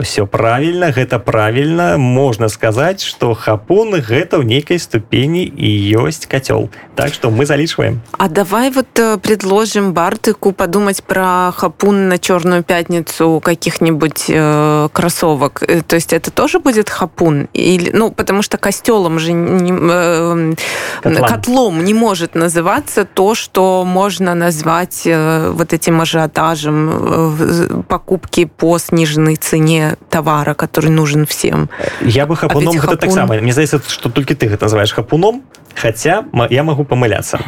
все 0.00 0.26
правильно 0.26 0.92
гэта 0.92 1.18
правильно 1.18 1.98
можна 1.98 2.48
сказаць 2.48 3.02
что 3.02 3.34
хапун 3.34 3.94
гэта 4.00 4.38
ў 4.38 4.44
нейкай 4.44 4.78
ступени 4.78 5.44
и 5.44 5.68
есть 5.68 6.26
котел. 6.26 6.70
Так 6.94 7.12
что 7.14 7.30
мы 7.30 7.46
заличиваем. 7.46 8.00
А 8.18 8.28
давай 8.28 8.70
вот 8.70 8.86
э, 8.98 9.18
предложим 9.18 9.92
Бартыку 9.92 10.52
подумать 10.52 11.02
про 11.02 11.52
хапун 11.54 12.08
на 12.08 12.18
Черную 12.18 12.62
пятницу 12.62 13.40
каких-нибудь 13.42 14.26
э, 14.28 14.88
кроссовок. 14.96 15.62
Э, 15.62 15.82
то 15.82 15.96
есть 15.96 16.14
это 16.14 16.30
тоже 16.30 16.58
будет 16.58 16.88
хапун? 16.88 17.48
Или, 17.52 17.90
ну, 17.92 18.10
потому 18.10 18.40
что 18.40 18.56
костелом 18.56 19.18
же 19.18 19.32
не, 19.32 19.72
э, 19.72 20.54
котлом 21.02 21.84
не 21.84 21.92
может 21.92 22.34
называться 22.34 23.04
то, 23.04 23.34
что 23.34 23.84
можно 23.84 24.34
назвать 24.34 25.02
э, 25.04 25.50
вот 25.50 25.74
этим 25.74 26.00
ажиотажем 26.00 26.90
э, 26.90 27.82
покупки 27.86 28.46
по 28.46 28.78
сниженной 28.78 29.36
цене 29.36 29.96
товара, 30.08 30.54
который 30.54 30.90
нужен 30.90 31.26
всем. 31.26 31.68
Я 32.00 32.24
бы 32.24 32.34
хапуном 32.34 32.74
а 32.76 32.80
хапун... 32.80 32.96
так 32.96 33.10
само. 33.10 33.34
Мне 33.34 33.52
кажется, 33.52 33.82
что 33.88 34.08
только 34.08 34.34
ты 34.34 34.46
это 34.46 34.64
называешь 34.64 34.94
хапуном, 34.94 35.42
хотя 35.74 36.24
я 36.48 36.62
могу 36.62 36.84
помыляться. 36.84 37.38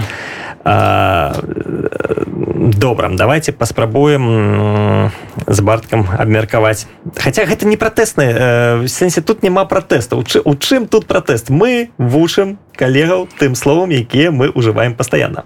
Добра 2.78 3.08
давайте 3.08 3.52
паспрабуем 3.52 5.10
з 5.46 5.60
барткам 5.60 6.06
абмеркаваць 6.18 6.86
Хаця 7.16 7.44
гэта 7.46 7.66
не 7.66 7.76
пратэсны 7.76 8.88
сэнсе 8.88 9.20
тут 9.20 9.42
няма 9.42 9.64
пратэста 9.64 10.16
у 10.16 10.54
чым 10.54 10.86
тут 10.86 11.06
пратэст 11.06 11.50
мы 11.50 11.90
вучым 11.98 12.58
калегаў 12.76 13.28
тым 13.38 13.54
словам 13.54 13.90
якія 13.90 14.30
мы 14.30 14.50
ўжываем 14.54 14.94
пастаянна 14.94 15.44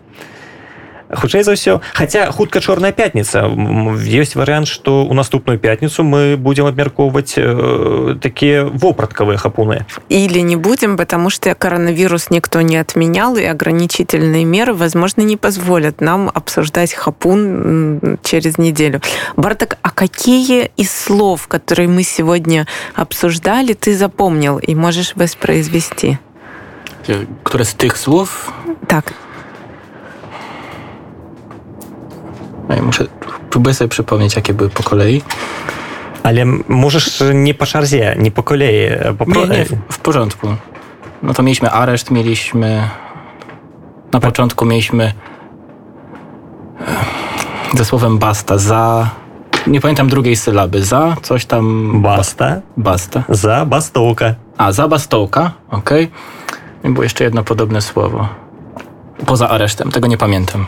хутчэй 1.14 1.44
за 1.44 1.56
ўсё 1.56 1.80
хаця 1.94 2.32
хутка 2.32 2.60
чорная 2.60 2.92
пятница 2.92 3.48
ёсць 3.48 4.36
варыянт 4.36 4.68
что 4.68 5.06
у 5.06 5.14
наступную 5.14 5.60
пятницу 5.60 6.04
мы 6.04 6.36
будем 6.36 6.66
абмяркоўваць 6.66 7.36
э, 7.38 8.18
такія 8.20 8.66
вопраткавыя 8.66 9.38
хапуны 9.38 9.86
или 10.10 10.40
не 10.40 10.56
будем 10.56 10.98
потому 10.98 11.30
что 11.30 11.54
коронавирус 11.56 12.30
никто 12.30 12.62
не 12.62 12.78
отменял 12.78 13.38
и 13.38 13.44
ограничительные 13.44 14.44
меры 14.44 14.74
возможно 14.74 15.22
не 15.22 15.38
позволят 15.38 16.02
нам 16.02 16.30
обсуждать 16.34 16.94
хапун 16.94 18.20
через 18.24 18.58
неделю 18.58 19.02
барток 19.38 19.78
а 19.82 19.92
какие 19.92 20.72
из 20.76 20.92
слов 20.92 21.48
которые 21.48 21.88
мы 21.88 22.04
сегодня 22.04 22.68
обсуждали 22.96 23.74
ты 23.74 23.96
запомнил 23.96 24.60
и 24.60 24.76
можешь 24.76 25.16
воспроизвести 25.16 26.20
które 27.44 27.66
z 27.66 27.74
tych 27.74 27.98
słów 27.98 28.52
tak 28.88 29.14
Ja 32.77 32.83
muszę, 32.83 33.07
próbuję 33.51 33.75
sobie 33.75 33.89
przypomnieć, 33.89 34.37
jakie 34.37 34.55
były 34.55 34.71
po 34.71 34.83
kolei. 34.83 35.23
Ale 36.23 36.45
możesz 36.69 37.23
nie 37.35 37.55
po 37.55 37.67
szarzie, 37.67 38.17
nie 38.19 38.31
po 38.31 38.43
kolei. 38.43 38.89
Po 39.19 39.25
nie, 39.25 39.47
nie, 39.47 39.65
w, 39.91 39.99
porządku. 39.99 40.49
No 41.23 41.35
to 41.35 41.43
mieliśmy 41.43 41.71
areszt, 41.71 42.11
mieliśmy... 42.11 42.89
Na 44.13 44.21
początku 44.21 44.65
mieliśmy 44.65 45.13
ze 47.77 47.85
słowem 47.85 48.19
basta, 48.19 48.59
za... 48.59 49.11
Nie 49.67 49.81
pamiętam 49.81 50.09
drugiej 50.09 50.37
sylaby. 50.37 50.85
Za 50.85 51.17
coś 51.23 51.47
tam... 51.47 51.93
Basta. 52.03 52.61
Basta. 52.77 53.23
Za 53.29 53.65
bastołka. 53.65 54.35
A, 54.59 54.73
za 54.73 54.89
bastołka, 54.89 55.53
okej. 55.71 56.05
Okay. 56.05 56.91
I 56.91 56.93
było 56.93 57.03
jeszcze 57.03 57.25
jedno 57.25 57.45
podobne 57.45 57.83
słowo. 57.83 58.29
Poza 59.27 59.49
aresztem, 59.49 59.91
tego 59.91 60.09
nie 60.09 60.19
pamiętam. 60.19 60.67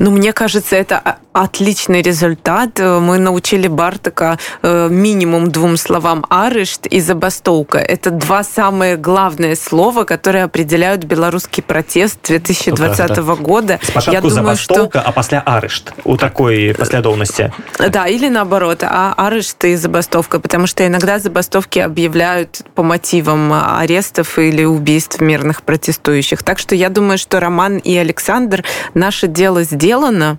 Ну, 0.00 0.10
мне 0.10 0.32
кажется, 0.32 0.76
это 0.76 1.16
отличный 1.32 2.02
результат. 2.02 2.78
Мы 2.78 3.18
научили 3.18 3.68
Бартака 3.68 4.38
э, 4.62 4.88
минимум 4.90 5.50
двум 5.50 5.76
словам 5.76 6.24
«арешт» 6.28 6.86
и 6.86 7.00
«забастовка». 7.00 7.78
Это 7.78 8.10
два 8.10 8.42
самые 8.42 8.96
главные 8.96 9.56
слова, 9.56 10.04
которые 10.04 10.44
определяют 10.44 11.04
белорусский 11.04 11.62
протест 11.62 12.18
2020 12.26 13.16
ну, 13.18 13.36
года. 13.36 13.78
Спочатку 13.82 14.12
Я 14.12 14.20
думаю, 14.20 14.34
забастовка, 14.34 15.00
что... 15.00 15.08
а 15.08 15.12
после 15.12 15.38
арешт. 15.38 15.92
У 16.04 16.16
такой 16.16 16.74
последовности. 16.76 17.52
Да, 17.78 18.06
или 18.06 18.28
наоборот, 18.28 18.82
а 18.82 19.14
арешт 19.16 19.64
и 19.64 19.76
забастовка, 19.76 20.40
потому 20.40 20.66
что 20.66 20.86
иногда 20.86 21.18
забастовки 21.18 21.78
объявляют 21.78 22.62
по 22.74 22.82
мотивам 22.82 23.52
арестов 23.52 24.38
или 24.38 24.64
убийств 24.64 25.20
мирных 25.20 25.62
протестующих. 25.62 26.42
Так 26.42 26.58
что 26.58 26.74
я 26.74 26.88
думаю, 26.88 27.18
что 27.18 27.38
Роман 27.38 27.76
и 27.90 27.96
Александр 27.96 28.64
наше 28.94 29.26
дело 29.26 29.62
сделано, 29.62 30.38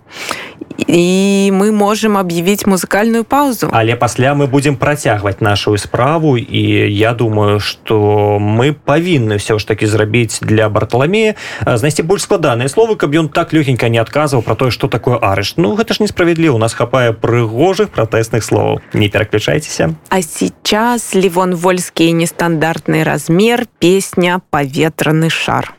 і 0.88 1.52
мы 1.54 1.72
можем 1.72 2.18
объявить 2.18 2.66
музыкальную 2.66 3.24
паузу 3.24 3.70
але 3.72 3.96
пасля 3.96 4.34
мы 4.34 4.48
будем 4.48 4.76
працягваць 4.76 5.42
нашу 5.42 5.78
справу 5.78 6.38
і 6.38 6.62
я 6.94 7.14
думаю 7.14 7.60
что 7.60 8.38
мы 8.40 8.74
павінны 8.74 9.38
все 9.38 9.60
ж 9.60 9.68
таки 9.68 9.88
зрабіць 9.88 10.40
для 10.42 10.70
барталамея 10.70 11.36
знайсці 11.66 12.04
больш 12.04 12.24
складаныя 12.24 12.68
словы 12.68 12.96
каб 12.96 13.14
ён 13.14 13.30
так 13.30 13.54
лёгенька 13.54 13.90
не 13.90 14.00
адказваў 14.00 14.42
про 14.42 14.56
тое 14.56 14.72
что 14.72 14.88
такое 14.88 15.18
арышт. 15.18 15.58
Ну 15.58 15.76
гэта 15.76 15.94
ж 15.94 16.02
несправедліва 16.02 16.56
у 16.56 16.58
нас 16.58 16.74
хапае 16.74 17.14
прыгожых 17.14 17.90
пратэсных 17.90 18.44
словаў. 18.44 18.82
Не 18.94 19.10
пераключайцеся. 19.10 19.96
А 20.10 20.22
сейчас 20.22 21.14
ливон 21.14 21.56
вольскі 21.56 22.12
нестандартный 22.14 23.04
размер 23.04 23.66
песня 23.80 24.42
паветраны 24.50 25.30
шар 25.30 25.74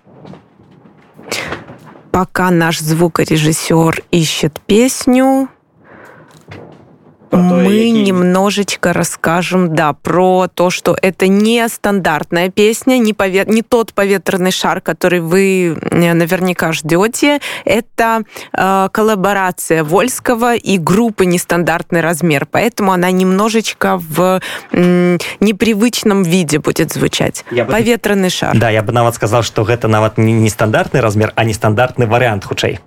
пока 2.12 2.50
наш 2.50 2.80
звукорежиссер 2.80 4.04
ищет 4.12 4.60
песню, 4.66 5.48
мы 7.32 7.90
немножечко 7.90 8.92
расскажем, 8.92 9.74
да, 9.74 9.92
про 9.92 10.48
то, 10.52 10.70
что 10.70 10.96
это 11.00 11.28
не 11.28 11.66
стандартная 11.68 12.50
песня, 12.50 12.98
не, 12.98 13.12
пове... 13.14 13.44
не 13.46 13.62
тот 13.62 13.92
поветренный 13.94 14.50
шар, 14.50 14.80
который 14.80 15.20
вы 15.20 15.76
э, 15.80 16.14
наверняка 16.14 16.72
ждете. 16.72 17.40
Это 17.64 18.22
э, 18.52 18.88
коллаборация 18.92 19.82
Вольского 19.84 20.54
и 20.54 20.78
группы 20.78 21.24
«Нестандартный 21.24 22.00
размер», 22.00 22.46
поэтому 22.50 22.92
она 22.92 23.10
немножечко 23.10 23.98
в 23.98 24.40
м, 24.72 25.18
непривычном 25.40 26.22
виде 26.22 26.58
будет 26.58 26.92
звучать. 26.92 27.44
Я 27.50 27.64
Поветренный 27.64 28.28
бы... 28.28 28.30
шар. 28.30 28.56
Да, 28.56 28.70
я 28.70 28.82
бы 28.82 28.92
нават 28.92 29.14
сказал, 29.14 29.42
что 29.42 29.64
это 29.68 29.88
нават 29.88 30.18
не 30.18 30.32
нестандартный 30.32 31.00
размер, 31.00 31.32
а 31.34 31.44
нестандартный 31.44 32.06
вариант 32.06 32.44
хутчэй. 32.44 32.80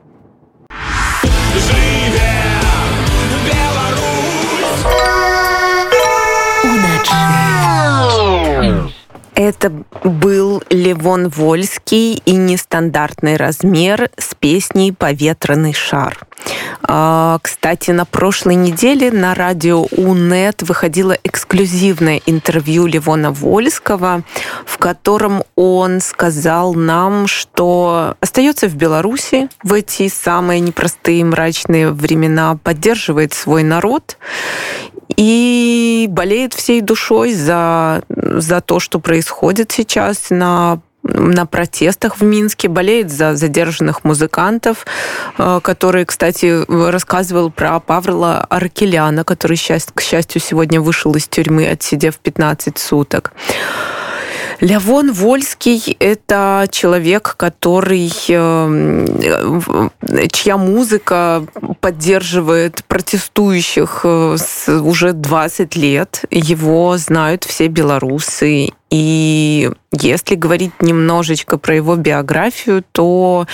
Это 9.35 9.69
был 10.05 10.63
Левон 10.69 11.27
Вольский 11.27 12.21
и 12.25 12.31
нестандартный 12.31 13.35
размер 13.35 14.09
с 14.17 14.33
песней 14.33 14.93
«Поветранный 14.93 15.73
шар». 15.73 16.25
А, 16.83 17.39
кстати, 17.41 17.91
на 17.91 18.05
прошлой 18.05 18.55
неделе 18.55 19.11
на 19.11 19.35
радио 19.35 19.83
УНЕТ 19.91 20.61
выходило 20.63 21.17
эксклюзивное 21.23 22.21
интервью 22.25 22.85
Левона 22.85 23.31
Вольского, 23.31 24.23
в 24.65 24.77
котором 24.77 25.43
он 25.55 25.99
сказал 25.99 26.73
нам, 26.73 27.27
что 27.27 28.15
остается 28.21 28.67
в 28.69 28.75
Беларуси 28.75 29.49
в 29.63 29.73
эти 29.73 30.07
самые 30.07 30.61
непростые 30.61 31.25
мрачные 31.25 31.91
времена, 31.91 32.57
поддерживает 32.63 33.33
свой 33.33 33.63
народ 33.63 34.17
и 35.17 36.07
болеет 36.09 36.53
всей 36.53 36.81
душой 36.81 37.33
за, 37.33 38.03
за 38.09 38.61
то, 38.61 38.79
что 38.79 38.99
происходит 38.99 39.71
сейчас 39.71 40.29
на 40.29 40.81
на 41.07 41.45
протестах 41.45 42.17
в 42.17 42.23
Минске, 42.23 42.67
болеет 42.67 43.11
за 43.11 43.35
задержанных 43.35 44.03
музыкантов, 44.03 44.87
э, 45.37 45.59
который, 45.61 46.03
кстати, 46.03 46.65
рассказывал 46.89 47.51
про 47.51 47.79
Павла 47.79 48.39
Аркеляна, 48.49 49.23
который, 49.23 49.55
к 49.55 50.01
счастью, 50.01 50.41
сегодня 50.41 50.81
вышел 50.81 51.13
из 51.13 51.27
тюрьмы, 51.27 51.67
отсидев 51.67 52.17
15 52.17 52.79
суток. 52.79 53.33
Лявон 54.59 55.11
Вольский– 55.11 55.97
это 55.99 56.67
человек, 56.71 57.35
который, 57.37 58.11
э, 58.29 60.27
чья 60.31 60.57
музыка 60.57 61.45
поддерживает 61.81 62.83
протестующих 62.87 64.01
э, 64.03 64.37
уже 64.67 65.13
20 65.13 65.75
лет. 65.75 66.23
Его 66.31 66.97
знают 66.97 67.43
все 67.43 67.67
белорусы. 67.67 68.69
И 68.89 69.71
если 69.91 70.35
говорить 70.35 70.81
немножечко 70.81 71.57
про 71.57 71.75
его 71.75 71.95
биографию, 71.95 72.83
то 72.91 73.45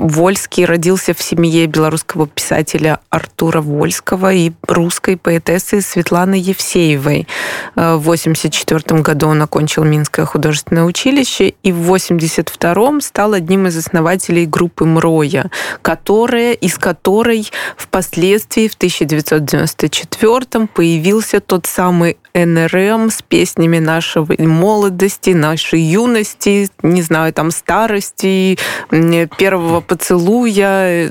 Вольский 0.00 0.64
родился 0.64 1.14
в 1.14 1.22
семье 1.22 1.66
белорусского 1.66 2.26
писателя 2.26 3.00
Артура 3.10 3.60
Вольского 3.60 4.32
и 4.32 4.52
русской 4.66 5.16
поэтессы 5.16 5.80
Светланы 5.80 6.34
Евсеевой. 6.34 7.28
Э, 7.76 7.94
в 7.96 8.10
1984 8.10 9.00
году 9.02 9.28
он 9.28 9.42
окончил 9.42 9.84
Минское 9.84 10.26
художественное 10.26 10.84
училище 10.84 11.54
и 11.62 11.72
в 11.72 11.82
1982 11.84 13.00
стал 13.00 13.32
одним 13.34 13.66
из 13.66 13.76
основателей 13.76 14.46
группы 14.46 14.84
«Мроя», 14.84 15.50
которая, 15.82 16.52
из 16.52 16.78
которой 16.78 17.50
впоследствии 17.76 18.68
в 18.68 18.74
1994 18.74 20.66
появился 20.66 21.40
тот 21.40 21.66
самый 21.66 22.16
НРМ 22.33 23.09
с 23.09 23.21
песнями 23.21 23.79
нашей 23.79 24.25
молодости, 24.39 25.31
нашей 25.31 25.81
юности, 25.81 26.69
не 26.83 27.01
знаю, 27.01 27.33
там 27.33 27.51
старости, 27.51 28.57
первого 28.89 29.81
поцелуя, 29.81 31.09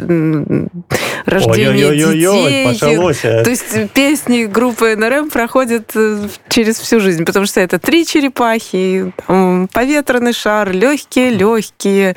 рождения 1.25 1.91
детей. 1.95 2.67
Началось. 2.67 3.21
То 3.21 3.51
есть 3.51 3.93
песни 3.93 4.45
группы 4.45 4.97
НРМ 4.97 5.31
проходят 5.31 5.91
э, 5.95 6.29
через 6.49 6.79
всю 6.79 7.01
жизнь, 7.01 7.25
потому 7.25 7.47
что 7.47 7.61
это 7.61 7.79
три 7.79 8.07
черепахи, 8.07 9.13
там, 9.27 9.69
поветренный 9.73 10.33
шар, 10.33 10.73
легкие, 10.73 11.31
легкие, 11.31 12.17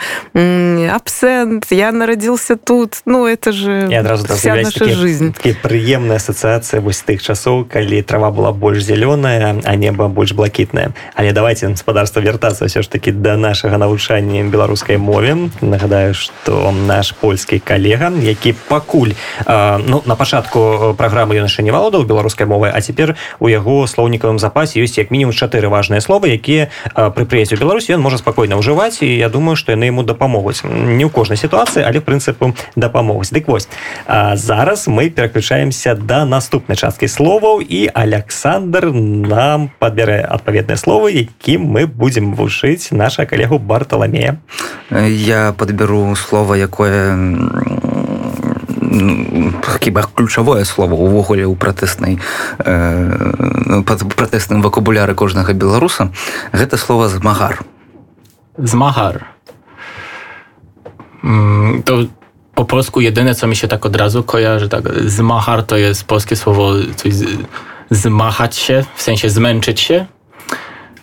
абсент, 0.89 1.67
я 1.69 1.91
народился 1.91 2.55
тут, 2.55 3.01
ну 3.05 3.25
это 3.25 3.51
же 3.51 3.87
Я 3.89 4.01
одразу 4.01 4.27
вся 4.27 4.55
наша 4.55 4.79
такі, 4.79 4.93
жизнь. 4.93 5.33
Такие 5.33 5.55
приемные 5.55 6.17
ассоциации 6.17 6.79
вось 6.79 7.01
тых 7.01 7.21
часоў, 7.21 7.65
калі 7.65 8.01
трава 8.01 8.31
была 8.31 8.51
больш 8.51 8.83
зялёная, 8.96 9.60
а 9.64 9.76
неба 9.76 10.08
больш 10.08 10.32
блакітнае. 10.32 10.92
Але 11.14 11.32
давайте 11.32 11.68
гаспадарства 11.68 12.20
вяртацца 12.20 12.64
ўсё 12.64 12.82
ж 12.82 12.88
таки 12.88 13.12
да 13.12 13.36
нашага 13.36 13.76
навучання 13.78 14.48
беларускай 14.48 14.96
мове. 14.96 15.52
Нагадаю, 15.60 16.14
што 16.14 16.72
наш 16.72 17.12
польскі 17.12 17.58
калега, 17.58 18.08
які 18.10 18.56
пакуль 18.68 19.12
э, 19.12 19.78
ну, 19.86 20.02
на 20.06 20.16
пачатку 20.16 20.94
праграмы 20.96 21.36
ён 21.36 21.44
яшчэ 21.44 21.62
не 21.62 21.70
валодаў 21.70 22.08
беларускай 22.08 22.46
мовай, 22.46 22.72
а 22.72 22.80
цяпер 22.80 23.16
у 23.38 23.48
яго 23.48 23.86
слоўнікавым 23.86 24.38
запасе 24.38 24.80
ёсць 24.80 24.96
як 24.98 25.10
мінімум 25.10 25.36
чатыры 25.36 25.68
важныя 25.68 26.00
словы, 26.00 26.32
якія 26.32 26.72
э, 26.94 27.10
пры 27.12 27.28
прыездзе 27.28 27.56
ў 27.56 27.60
Беларусі 27.60 27.92
ён 27.92 28.00
можа 28.00 28.16
спакойна 28.16 28.56
ўжываць 28.56 29.04
і 29.04 29.08
я 29.12 29.28
думаю, 29.28 29.56
што 29.56 29.76
яны 29.76 29.92
яму 29.92 30.02
дапамогуць. 30.02 30.64
Не 30.64 31.04
ў 31.04 31.10
кожнай 31.12 31.36
сітуацыі, 31.36 31.84
але 31.84 32.00
прынцыпу 32.00 32.56
дапамогуць. 32.76 33.30
Дык 33.30 33.48
вось 33.48 33.68
а 34.06 34.36
зараз 34.36 34.88
мы 34.88 35.10
пераключаемся 35.10 35.94
да 35.94 36.24
наступнай 36.24 36.76
часткі 36.76 37.08
словаў 37.08 37.60
і 37.60 37.90
Александр 37.94 38.85
нам 38.92 39.70
падбярэ 39.78 40.20
адпаведныя 40.22 40.76
словы, 40.76 41.12
якім 41.12 41.66
мы 41.66 41.86
будзем 41.86 42.34
вушыць 42.34 42.90
наша 42.90 43.26
калегу 43.26 43.58
Барталамея. 43.58 44.38
Я 44.90 45.54
падбяру 45.56 46.14
слова, 46.16 46.56
якое 46.56 47.16
хіба 49.80 50.02
ключавое 50.14 50.64
слово 50.64 50.94
увогуле 50.94 51.46
ў 51.46 51.54
пратэснай 51.54 52.18
э, 52.58 53.82
пратэсным 53.86 54.62
вакабуляры 54.62 55.14
кожнага 55.14 55.52
беларуса 55.52 56.10
гэта 56.50 56.76
слово 56.76 57.08
змагар 57.08 57.62
zmachar. 58.58 59.26
To 61.84 62.06
po 62.54 62.64
polsku 62.64 63.00
jedyne, 63.00 63.34
co 63.34 63.46
mi 63.46 63.56
się 63.56 63.68
tak 63.68 63.86
od 63.86 63.96
razu 63.96 64.22
kojarzy, 64.22 64.68
tak, 64.68 64.84
zmachar 65.06 65.62
to 65.62 65.76
jest 65.76 66.04
polskie 66.04 66.36
słowo 66.36 66.72
coś 66.96 67.14
z, 67.14 67.24
zmachać 67.90 68.56
się, 68.56 68.84
w 68.94 69.02
sensie 69.02 69.30
zmęczyć 69.30 69.80
się. 69.80 70.06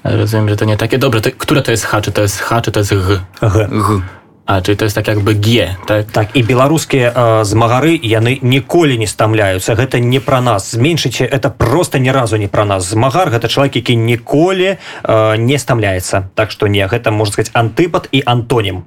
Ale 0.04 0.18
rozumiem, 0.18 0.50
że 0.50 0.56
to 0.56 0.66
nie 0.66 0.78
takie 0.78 0.98
dobre. 0.98 1.22
To, 1.22 1.30
które 1.38 1.62
to 1.62 1.72
jest 1.72 1.86
H? 1.86 2.02
Czy 2.02 2.12
to 2.12 2.22
jest 2.22 2.40
H, 2.40 2.62
czy 2.62 2.72
to 2.72 2.80
jest 2.80 2.94
G? 2.94 3.20
Г. 3.42 3.68
Г. 3.72 4.02
A, 4.46 4.62
czyli 4.62 4.78
to 4.78 4.86
jest 4.86 4.96
tak 4.96 5.08
jakby 5.08 5.36
G, 5.36 5.76
tak? 5.86 6.06
Так 6.12 6.28
і 6.36 6.44
беларускія 6.44 7.14
э, 7.16 7.46
змагары 7.46 7.96
яны 8.04 8.40
ніколі 8.44 9.00
не 9.00 9.08
стамляюцца 9.08 9.72
гэта 9.72 10.04
не 10.04 10.20
пра 10.20 10.42
нас 10.42 10.76
зменшыце 10.76 11.24
это 11.24 11.50
просто 11.50 11.98
ні 11.98 12.12
разу 12.12 12.36
не 12.36 12.48
пра 12.48 12.66
нас 12.66 12.84
змагар 12.84 13.32
гэта 13.32 13.48
чалавек 13.48 13.76
які 13.76 13.96
ніколі 13.96 14.76
э, 14.76 15.38
не 15.38 15.56
стамляецца 15.56 16.28
так 16.36 16.52
што 16.52 16.68
не 16.68 16.84
гэта 16.88 17.12
можна 17.12 17.34
сказать 17.34 17.56
антыпад 17.56 18.12
і 18.12 18.24
антонім 18.26 18.84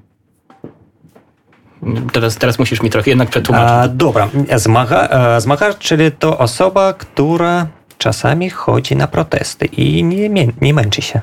Teraz, 2.13 2.37
teraz 2.37 2.59
musisz 2.59 2.83
mi 2.83 2.91
trochę 2.91 3.11
jednak 3.11 3.31
przetłumaczyć. 3.31 3.71
А, 3.71 3.89
добра 3.89 4.29
змага 4.57 5.09
э, 5.09 5.41
змагар 5.41 5.79
czyli 5.79 6.13
to 6.13 6.39
osoba 6.39 6.93
która 6.93 7.67
czasami 7.98 8.50
chodzi 8.50 8.96
na 8.96 9.08
protesty 9.08 9.66
i 9.66 10.04
nie, 10.04 10.30
mę- 10.30 10.54
nie 10.62 10.74
męczy 10.74 11.02
się 11.02 11.22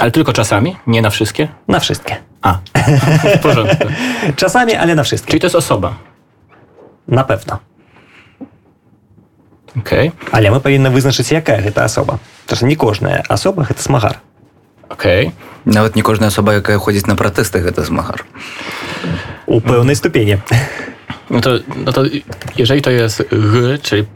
Ale 0.00 0.10
tylko 0.10 0.32
czasami, 0.32 0.76
nie 0.86 1.02
na 1.02 1.10
wszystkie? 1.10 1.48
na 1.68 1.80
wszystkie 1.80 2.16
A, 2.42 2.58
w 3.36 3.40
porządku. 3.42 3.86
czasami 4.36 4.74
ale 4.74 4.94
na 4.94 5.02
wszystkie 5.02 5.30
Czyli 5.30 5.40
to 5.40 5.46
jest 5.46 5.56
osoba. 5.56 5.94
na 7.08 7.24
pewno 7.24 7.58
Okej, 9.76 10.12
але 10.32 10.48
мы 10.50 10.60
павінны 10.64 10.88
вызначыць 10.88 11.28
якая 11.32 11.60
гэта 11.60 11.84
асоба 11.84 12.18
то 12.46 12.56
не 12.64 12.76
кожная 12.76 13.22
асоба 13.28 13.62
гэта 13.68 13.82
смагар 13.82 14.16
okej. 14.88 15.32
нават 15.66 15.96
не 15.96 16.02
кожная 16.02 16.28
асоба 16.28 16.54
якая 16.54 16.78
ходзіць 16.78 17.06
на 17.06 17.14
пратэсты 17.14 17.60
гэта 17.60 17.84
змагар 17.84 18.24
у 19.46 19.60
пэўнай 19.60 19.94
ступені 19.94 20.38
No 21.30 21.40
to, 21.40 21.58
no 21.76 21.92
to 21.92 22.04
jeżeli 22.56 22.82
to 22.82 22.90
jest 22.90 23.22
G, 23.30 23.78
czyli 23.82 24.06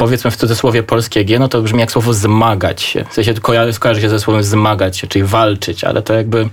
powiedzmy 0.00 0.30
w 0.30 0.36
cudzysłowie 0.36 0.82
polskie 0.82 1.24
G, 1.24 1.38
no 1.38 1.48
to 1.48 1.62
brzmi 1.62 1.80
jak 1.80 1.90
słowo 1.90 2.12
zmagać 2.12 2.82
się. 2.82 3.04
W 3.10 3.14
sensie 3.14 3.34
kojarzy, 3.34 3.78
kojarzy 3.80 4.00
się 4.00 4.08
ze 4.08 4.20
słowem 4.20 4.42
zmagać 4.42 4.98
się, 4.98 5.06
czyli 5.06 5.24
walczyć, 5.24 5.84
ale 5.84 6.02
to 6.02 6.14
jakby 6.14 6.48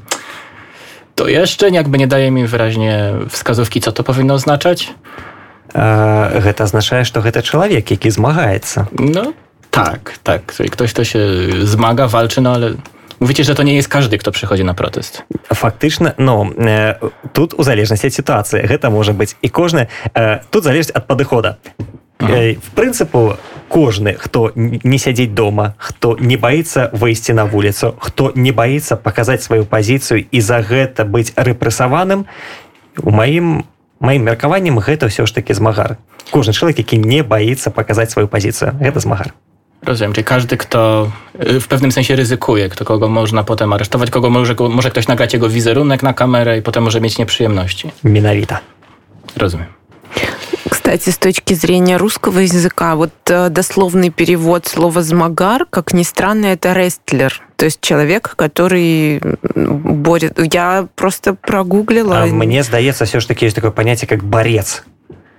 to 1.16 1.28
jeszcze 1.28 1.70
jakby 1.70 1.98
nie 1.98 2.08
daje 2.08 2.32
mi 2.32 2.48
wyraźnie 2.48 3.14
wskazówki, 3.30 3.82
co 3.82 3.92
to 3.92 4.04
powinno 4.04 4.34
oznaczać. 4.34 4.94
э, 5.74 6.42
гэта 6.42 6.64
азначае 6.64 7.04
што 7.06 7.22
гэта 7.22 7.42
чалавек 7.42 7.92
які 7.92 8.10
змагаецца 8.10 8.88
No 9.00 9.34
tak, 9.74 10.14
tak. 10.24 10.54
Czyli 10.54 10.70
ktoś, 10.70 10.94
kto 10.94 11.04
się 11.04 11.20
zmaga, 11.64 12.08
walczy, 12.08 12.42
no 12.42 12.54
ale 12.54 12.74
mówicie, 13.20 13.44
że 13.44 13.56
to 13.56 13.64
nie 13.64 13.76
jest 13.76 13.90
każdy, 13.90 14.18
kto 14.18 14.32
przychodzi 14.32 14.64
na 14.64 14.74
protest. 14.74 15.24
фактычна 15.50 16.14
но 16.18 16.46
э, 16.58 16.96
тут 17.34 17.54
у 17.58 17.64
залежнасці 17.64 18.08
ад 18.08 18.14
сітуацыі 18.14 18.68
гэта 18.68 18.90
можа 18.90 19.14
быць 19.14 19.36
і 19.42 19.50
кожны 19.50 19.88
э, 20.14 20.40
тут 20.52 20.64
залежыць 20.64 20.92
ад 20.94 21.08
падыхода 21.08 21.58
э, 21.66 21.84
в 22.19 22.71
прынцыпу 22.75 23.37
кожны 23.69 24.15
хто 24.15 24.51
не 24.57 24.99
сядзець 24.99 25.35
дома 25.35 25.75
хто 25.79 26.17
не 26.19 26.37
баіцца 26.37 26.91
выйсці 26.93 27.33
на 27.33 27.45
вуліцу 27.45 27.95
хто 28.01 28.33
не 28.35 28.51
баіцца 28.53 28.97
паказаць 28.97 29.43
сваю 29.43 29.65
пазіцыю 29.65 30.27
і 30.31 30.41
за 30.41 30.61
гэта 30.63 31.05
быць 31.05 31.33
рэпрэсаваным 31.37 32.27
у 33.03 33.11
маім 33.11 33.65
маім 34.01 34.23
меркаваннем 34.25 34.81
гэта 34.81 35.07
ўсё 35.07 35.27
ж 35.27 35.35
такі 35.35 35.55
змагар 35.55 35.99
кожны 36.31 36.53
чалавек 36.53 36.79
які 36.79 36.99
не 36.99 37.23
баіцца 37.23 37.71
паказаць 37.71 38.11
сваю 38.11 38.27
пазіцыю 38.27 38.75
гэта 38.81 39.01
змагар 39.01 39.35
Rozumiem, 39.83 40.13
czyli 40.13 40.25
każdy, 40.25 40.57
kto 40.57 41.11
y, 41.41 41.61
w 41.61 41.69
pewnym 41.69 41.93
sensie 41.93 42.17
ryzykuje, 42.17 42.69
kto 42.69 42.85
kogo 42.85 43.09
można 43.09 43.45
potem 43.45 43.73
aresztować, 43.73 44.11
kogo 44.11 44.31
może, 44.31 44.55
może 44.71 44.91
ktoś 44.91 45.09
nagrać 45.09 45.35
jego 45.35 45.49
wizerunek 45.49 46.03
na 46.03 46.13
kamerę 46.15 46.59
i 46.59 46.63
potem 46.63 46.85
może 46.85 47.01
mieć 47.01 47.19
nieprzyjemności. 47.19 47.91
менавіта 48.05 48.61
Rozumiem. 49.37 49.78
Кстати, 50.89 51.11
с 51.11 51.19
точки 51.19 51.53
зрения 51.53 51.99
русского 51.99 52.39
языка, 52.39 52.97
вот 52.97 53.13
э, 53.27 53.51
дословный 53.51 54.09
перевод 54.09 54.67
слова 54.67 55.03
«змагар», 55.03 55.67
как 55.69 55.93
ни 55.93 56.03
странно, 56.03 56.47
это 56.47 56.73
«рестлер». 56.73 57.43
То 57.57 57.67
есть 57.67 57.83
человек, 57.83 58.33
который 58.37 59.21
борет... 59.55 60.39
Я 60.51 60.89
просто 60.95 61.35
прогуглила. 61.35 62.23
А 62.23 62.27
мне 62.27 62.63
здаецца 62.63 63.05
все 63.05 63.21
ж 63.21 63.27
таки 63.27 63.45
есть 63.45 63.55
такое 63.55 63.71
понятие 63.71 64.09
как 64.09 64.25
борец 64.25 64.83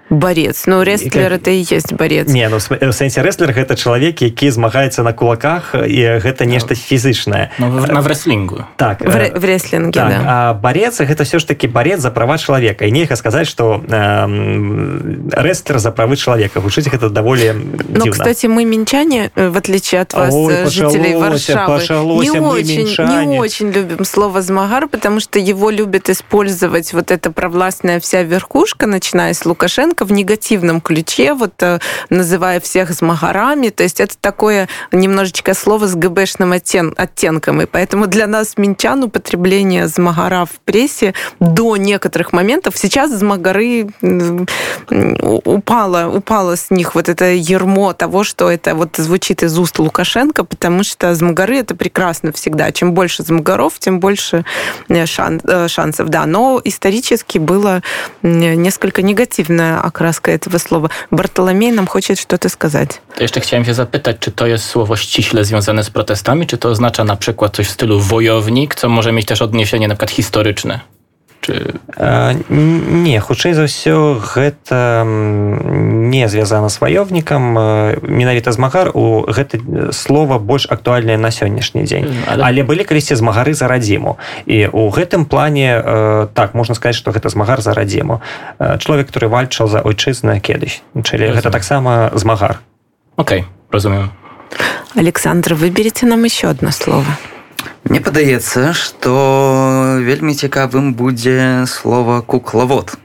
борец. 0.10 0.64
Ну 0.68 0.84
рестлер 0.84 1.34
это 1.34 1.52
і 1.52 1.66
есть 1.72 1.94
борец. 1.94 2.28
Не 2.28 2.50
ну 2.50 2.58
в 2.58 2.94
сэнсе 2.94 3.22
рестлер 3.22 3.52
гэта 3.54 3.76
чалавек 3.76 4.22
які 4.22 4.52
змагаецца 4.52 5.04
на 5.04 5.14
кулаках 5.14 5.76
і 5.76 6.20
гэта 6.20 6.46
нешта 6.46 6.76
фізычнае. 6.76 7.52
Ну, 7.60 7.70
на 7.88 8.02
врэслінгу 8.02 8.66
так 8.76 9.02
в, 9.02 9.40
в 9.40 9.44
рэслінге 9.46 9.92
так, 9.92 10.10
да. 10.10 10.22
а 10.26 10.54
борец 10.54 11.00
гэта 11.02 11.24
все 11.24 11.40
ж 11.40 11.48
таки 11.48 11.68
борец 11.68 12.00
за 12.00 12.12
права 12.12 12.38
чалавека 12.38 12.86
і 12.86 12.92
нельга 12.92 13.16
сказаць 13.16 13.48
что 13.48 13.82
э, 13.88 15.32
рестлер 15.32 15.80
за 15.80 15.92
правы 15.92 16.16
чалавека 16.16 16.60
вучыць 16.60 16.90
гэта 16.90 17.10
даволі 17.10 17.54
ну, 17.90 18.06
кстати 18.12 18.48
мы 18.48 18.66
мінчане 18.66 19.32
в 19.36 19.58
отличие 19.58 20.02
от 20.02 20.14
вас 20.14 20.34
Ой, 20.34 20.70
жителей 20.70 21.16
Варшавы 21.16 21.80
не 22.24 22.40
очень, 22.40 23.28
не 23.28 23.40
очень 23.40 23.72
любим 23.72 24.06
слово 24.06 24.42
змагар 24.42 24.88
потому 24.88 25.20
что 25.20 25.40
его 25.40 25.70
любят 25.70 26.10
использовать 26.10 26.94
вот 26.94 27.12
эта 27.12 27.32
провластная 27.32 28.00
вся 28.00 28.24
верхушка 28.24 28.88
начиная 28.88 29.34
с 29.34 29.46
лукашенко 29.46 29.99
Лукашенко 30.00 30.06
в 30.06 30.12
негативном 30.12 30.82
ключе, 30.82 31.34
вот 31.34 31.62
э, 31.62 31.80
называя 32.10 32.60
всех 32.60 32.92
змагарами. 32.92 33.70
То 33.70 33.84
есть 33.84 34.00
это 34.00 34.16
такое 34.20 34.68
немножечко 34.92 35.54
слово 35.54 35.88
с 35.88 35.96
ГБшным 35.96 36.52
оттен 36.52 36.94
оттенком. 36.98 37.62
И 37.62 37.66
поэтому 37.66 38.08
для 38.08 38.28
нас, 38.28 38.58
минчан, 38.58 39.04
употребление 39.04 39.88
змагара 39.88 40.46
в 40.46 40.60
прессе 40.66 41.14
до 41.40 41.78
некоторых 41.78 42.34
моментов, 42.34 42.78
сейчас 42.78 43.12
змагары 43.12 43.88
упало, 45.46 46.18
упало 46.18 46.56
с 46.56 46.72
них 46.72 46.96
вот 46.96 47.10
это 47.10 47.26
ермо 47.26 47.94
того, 47.94 48.24
что 48.24 48.50
это 48.50 48.76
вот 48.76 48.98
звучит 48.98 49.44
из 49.44 49.58
уст 49.58 49.80
Лукашенко, 49.80 50.44
потому 50.44 50.84
что 50.84 51.14
змагары 51.16 51.58
это 51.58 51.76
прекрасно 51.76 52.32
всегда. 52.32 52.72
Чем 52.72 52.94
больше 52.94 53.24
змагаров, 53.24 53.80
тем 53.80 54.00
больше 54.00 54.44
э, 54.90 55.06
шан, 55.06 55.42
э, 55.44 55.68
шансов. 55.68 56.10
Да, 56.10 56.26
но 56.26 56.62
исторически 56.64 57.40
было 57.40 57.82
несколько 58.22 59.02
негативное 59.02 59.80
окраска 59.89 60.31
этого 60.31 60.59
слова. 60.59 60.91
Бартоломей 61.11 61.73
нам 61.73 61.87
хочет 61.87 62.19
что-то 62.19 62.49
сказать. 62.49 63.01
To 63.17 63.23
jeszcze 63.23 63.41
chciałem 63.41 63.65
się 63.65 63.75
zapytać, 63.75 64.17
czy 64.21 64.31
to 64.31 64.47
jest 64.47 64.65
słowo 64.65 64.97
ściśle 64.97 65.45
związane 65.45 65.85
z 65.85 65.91
protestami, 65.91 66.47
czy 66.47 66.59
to 66.59 66.69
oznacza 66.69 67.05
na 67.05 67.17
przykład 67.17 67.57
coś 67.57 67.67
w 67.67 67.71
stylu 67.71 68.01
wojownik, 68.01 68.75
co 68.75 68.89
może 68.89 69.13
mieć 69.13 69.27
też 69.27 69.43
odniesienie 69.43 69.89
na 69.89 69.95
przykład 69.95 70.11
historyczne? 70.11 70.81
Czy... 71.42 71.74
А, 71.98 72.34
не 72.50 73.20
хутчэй 73.20 73.54
за 73.54 73.64
ўсё 73.64 74.20
гэта 74.20 75.04
не 75.08 76.28
звязана 76.28 76.70
з 76.70 76.78
ваёвнікам 76.80 77.42
менавіта 78.04 78.52
змагар 78.52 78.92
у 78.94 79.24
гэта 79.24 79.60
слова 79.96 80.40
больш 80.40 80.68
актуальнае 80.70 81.18
на 81.18 81.32
сённяшні 81.32 81.84
дзень 81.88 82.12
але, 82.28 82.44
але 82.44 82.64
былі 82.64 82.84
калісьці 82.84 83.16
змагары 83.16 83.54
за 83.54 83.68
радзіму. 83.68 84.20
І 84.46 84.68
у 84.68 84.92
гэтым 84.92 85.26
плане 85.26 86.28
так 86.34 86.54
можна 86.54 86.76
сказаць 86.76 87.00
што 87.00 87.12
гэта 87.12 87.30
змагар 87.30 87.62
за 87.62 87.74
радзіму. 87.74 88.22
Чалавек 88.60 89.08
который 89.08 89.30
вальчаў 89.30 89.68
за 89.68 89.80
ойчызна 89.82 90.40
кедыч 90.40 90.84
чылі 91.04 91.32
гэта 91.32 91.52
таксама 91.52 92.12
змагар 92.14 92.60
Окей 93.16 93.46
разумею. 93.72 94.10
Александр 94.96 95.54
выберите 95.54 96.06
нам 96.06 96.24
еще 96.24 96.48
одно 96.48 96.72
слово 96.72 97.06
Мне 97.84 98.00
падаецца, 98.02 98.74
што 98.74 99.98
вельмі 100.04 100.34
цікавым 100.36 100.94
будзе 100.94 101.66
слова 101.66 102.22
куклавод. 102.22 102.98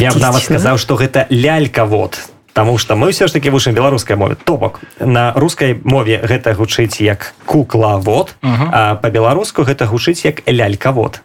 Я 0.00 0.12
б 0.12 0.20
нават 0.20 0.44
сказаў, 0.44 0.78
што 0.78 0.96
гэта 0.96 1.26
лялькавод. 1.30 2.18
Таму 2.52 2.76
што 2.76 2.96
мы 3.00 3.08
ўсё 3.08 3.28
ж 3.28 3.32
такі 3.32 3.48
вучым 3.48 3.72
беларускай 3.72 4.12
мове 4.16 4.36
то 4.36 4.60
бок 4.60 4.84
на 5.00 5.32
рускай 5.32 5.72
мове 5.72 6.20
гэта 6.20 6.52
гучыць 6.52 7.00
як 7.00 7.32
куклавод 7.48 8.36
uh 8.42 8.48
-huh. 8.48 8.68
а 8.72 8.94
по-беларуску 8.94 9.64
гэта 9.64 9.88
гучыць 9.88 10.20
як 10.28 10.44
лялькавод 10.44 11.20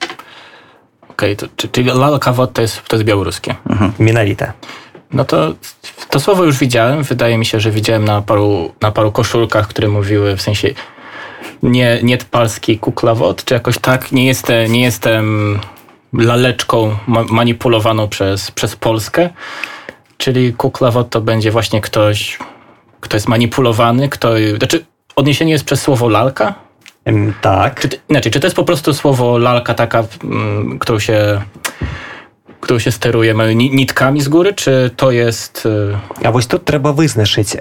okay, 1.10 1.36
то, 1.36 1.48
czy, 1.56 1.68
czyli 1.68 1.92
lalkawod 1.92 2.54
to 2.54 2.62
jest, 2.62 2.82
to 2.88 2.96
jest 2.96 3.06
białoruskie 3.06 3.56
uh 3.66 3.82
-huh. 3.82 3.92
Minawita 4.00 4.54
no 5.12 5.26
to 5.26 5.56
to 6.10 6.20
słowo 6.20 6.44
już 6.44 6.58
widziałem 6.58 7.04
wydaje 7.04 7.38
mi 7.38 7.46
się, 7.46 7.60
że 7.60 7.72
widziałem 7.72 8.06
na 8.06 8.22
paru, 8.22 8.72
na 8.82 8.92
paru 8.92 9.12
koszulkach, 9.12 9.68
które 9.68 9.88
mówiły 9.88 10.36
w 10.36 10.42
sensie 10.42 10.74
nie, 11.64 12.00
nie 12.04 12.18
palski 12.18 12.80
kuklawod, 12.80 13.46
czy 13.46 13.54
jakoś 13.54 13.80
tak. 13.80 14.12
Nie 14.12 14.26
jestem, 14.26 14.72
nie 14.72 14.82
jestem 14.82 15.60
laleczką 16.14 16.96
ma 17.08 17.24
manipulowaną 17.24 18.08
przez, 18.08 18.52
przez 18.52 18.76
Polskę. 18.76 19.30
Czyli 20.18 20.54
kuklawod 20.54 21.10
to 21.10 21.22
będzie 21.22 21.52
właśnie 21.52 21.82
ktoś, 21.82 22.40
kto 23.00 23.18
jest 23.18 23.28
manipulowany, 23.28 24.10
kto... 24.10 24.34
Znaczy, 24.58 24.86
odniesienie 25.16 25.52
jest 25.52 25.66
przez 25.66 25.82
słowo 25.82 26.10
lalka? 26.10 26.54
Tak. 27.42 27.82
Czy, 27.82 27.90
inaczej, 28.10 28.32
czy 28.32 28.40
to 28.40 28.48
jest 28.48 28.56
po 28.56 28.64
prostu 28.64 28.94
słowo 28.94 29.38
lalka 29.38 29.74
taka, 29.74 30.04
mm, 30.24 30.80
którą 30.80 31.00
się 31.00 31.42
którą 32.60 32.80
się 32.80 32.92
steruje 32.92 33.34
nitkami 33.54 34.22
z 34.22 34.28
góry, 34.28 34.54
czy 34.54 34.92
to 34.96 35.12
jest... 35.12 35.68
А 36.24 36.32
вось 36.32 36.48
тут 36.48 36.66
трэба 36.66 36.94
вызначыць 36.94 37.56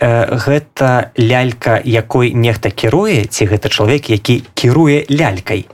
гэта 0.46 1.10
лялька 1.16 1.80
якой 1.84 2.34
нехта 2.34 2.70
кіруе 2.70 3.24
ці 3.24 3.46
гэта 3.46 3.68
чалавек 3.68 4.10
які 4.10 4.44
кіруе 4.54 5.04
лялькай 5.10 5.66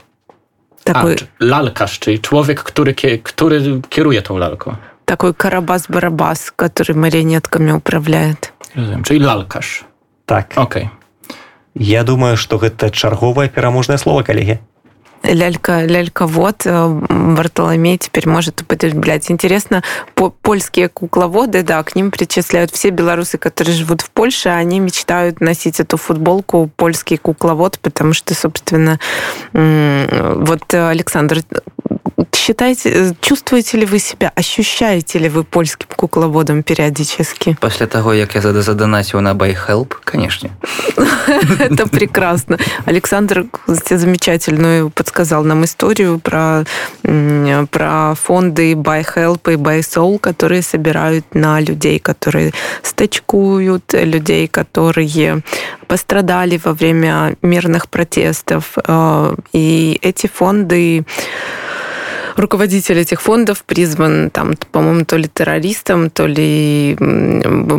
такой... 0.83 1.15
А, 1.15 1.45
lalkarz, 1.45 1.99
czyli 1.99 2.19
człowiek, 2.19 2.63
który, 2.63 2.93
który 3.23 3.81
kieruje 3.89 4.21
tą 4.21 4.37
lalką. 4.37 4.75
Такой 5.05 5.33
карабас-барабас, 5.33 6.51
который 6.55 6.95
марионетками 6.95 7.73
управляет. 7.73 8.53
Rozumiem, 8.75 9.03
czyli 9.03 9.19
lalkarz. 9.19 9.85
Так. 10.25 10.53
Окей. 10.55 10.83
Okay. 10.83 10.89
Я 11.75 12.03
думаю, 12.03 12.37
што 12.37 12.57
гэта 12.57 12.89
чарговае 12.89 13.49
пераможнае 13.49 13.97
слово, 13.97 14.23
калегі 14.23 14.59
лялька, 15.23 15.85
ляльковод 15.85 16.65
Бартоломей 16.65 17.97
теперь 17.97 18.27
может 18.27 18.61
употреблять. 18.61 19.31
Интересно, 19.31 19.83
по 20.15 20.29
польские 20.29 20.89
кукловоды, 20.89 21.63
да, 21.63 21.81
к 21.83 21.95
ним 21.95 22.11
причисляют 22.11 22.71
все 22.71 22.89
белорусы, 22.89 23.37
которые 23.37 23.75
живут 23.75 24.01
в 24.01 24.11
Польше, 24.11 24.49
они 24.49 24.79
мечтают 24.79 25.41
носить 25.41 25.79
эту 25.79 25.97
футболку 25.97 26.69
польский 26.75 27.17
кукловод, 27.17 27.79
потому 27.79 28.13
что, 28.13 28.35
собственно, 28.35 28.99
вот 29.53 30.73
Александр, 30.73 31.39
считаете, 32.43 32.89
э, 32.89 33.13
чувствуете 33.21 33.77
ли 33.77 33.85
вы 33.85 33.99
себя, 33.99 34.31
ощущаете 34.35 35.19
ли 35.19 35.29
вы 35.29 35.43
польским 35.43 35.87
кукловодом 35.95 36.63
периодически? 36.63 37.57
После 37.61 37.87
того, 37.87 38.09
как 38.09 38.35
я 38.35 38.41
задонатил 38.41 39.21
на 39.21 39.31
BuyHelp, 39.33 39.93
конечно. 40.03 40.49
Это 41.59 41.87
прекрасно. 41.87 42.57
Александр 42.85 43.45
замечательную 43.67 44.89
подсказал 44.89 45.43
нам 45.43 45.63
историю 45.63 46.19
про, 46.19 46.65
про 47.71 48.15
фонды 48.15 48.73
BuyHelp 48.73 49.53
и 49.53 49.55
BuySoul, 49.55 50.19
которые 50.19 50.61
собирают 50.61 51.35
на 51.35 51.61
людей, 51.61 51.99
которые 51.99 52.51
стачкуют, 52.81 53.93
людей, 53.93 54.47
которые 54.47 55.43
пострадали 55.87 56.59
во 56.63 56.73
время 56.73 57.35
мирных 57.41 57.87
протестов. 57.87 58.77
Э, 58.85 59.35
и 59.53 59.97
эти 60.01 60.27
фонды 60.27 61.05
руководитель 62.35 62.99
этих 62.99 63.21
фондов 63.21 63.63
призван, 63.63 64.29
там, 64.29 64.55
по-моему, 64.71 65.05
то 65.05 65.17
ли 65.17 65.27
террористом, 65.27 66.09
то 66.09 66.25
ли 66.27 66.95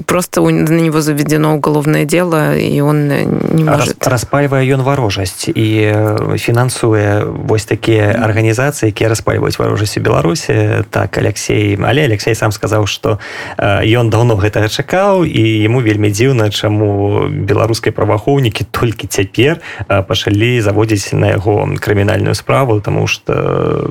просто 0.06 0.40
на 0.40 0.80
него 0.80 1.00
заведено 1.00 1.54
уголовное 1.54 2.04
дело, 2.04 2.56
и 2.56 2.80
он 2.80 3.08
не 3.08 3.64
может... 3.64 4.06
Распальвае 4.06 4.68
ён 4.74 4.82
варожасць 4.82 5.48
і 5.48 5.92
фінансуе 6.38 7.24
вось 7.24 7.64
такія 7.64 8.12
арганізацыі, 8.22 8.88
якія 8.88 9.08
распальваюць 9.08 9.58
варожасць 9.58 9.98
у 9.98 10.00
Беларусі. 10.00 10.84
Так, 10.90 11.18
Алексей, 11.18 11.78
але 11.82 12.04
Алексей 12.04 12.34
сам 12.34 12.52
сказаў, 12.52 12.86
што 12.86 13.18
ён 13.58 14.10
даўно 14.10 14.36
гэтага 14.36 14.68
чакаў, 14.68 15.24
і 15.24 15.42
яму 15.62 15.80
вельмі 15.80 16.10
дзіўна, 16.10 16.50
чаму 16.50 17.28
беларускай 17.28 17.92
праваахоўнікі 17.92 18.66
толькі 18.70 19.06
цяпер 19.06 19.60
пачалі 19.88 20.60
заводзіць 20.60 21.12
на 21.12 21.34
яго 21.34 21.68
крымінальную 21.80 22.34
справу, 22.34 22.80
таму 22.80 23.06
што 23.06 23.90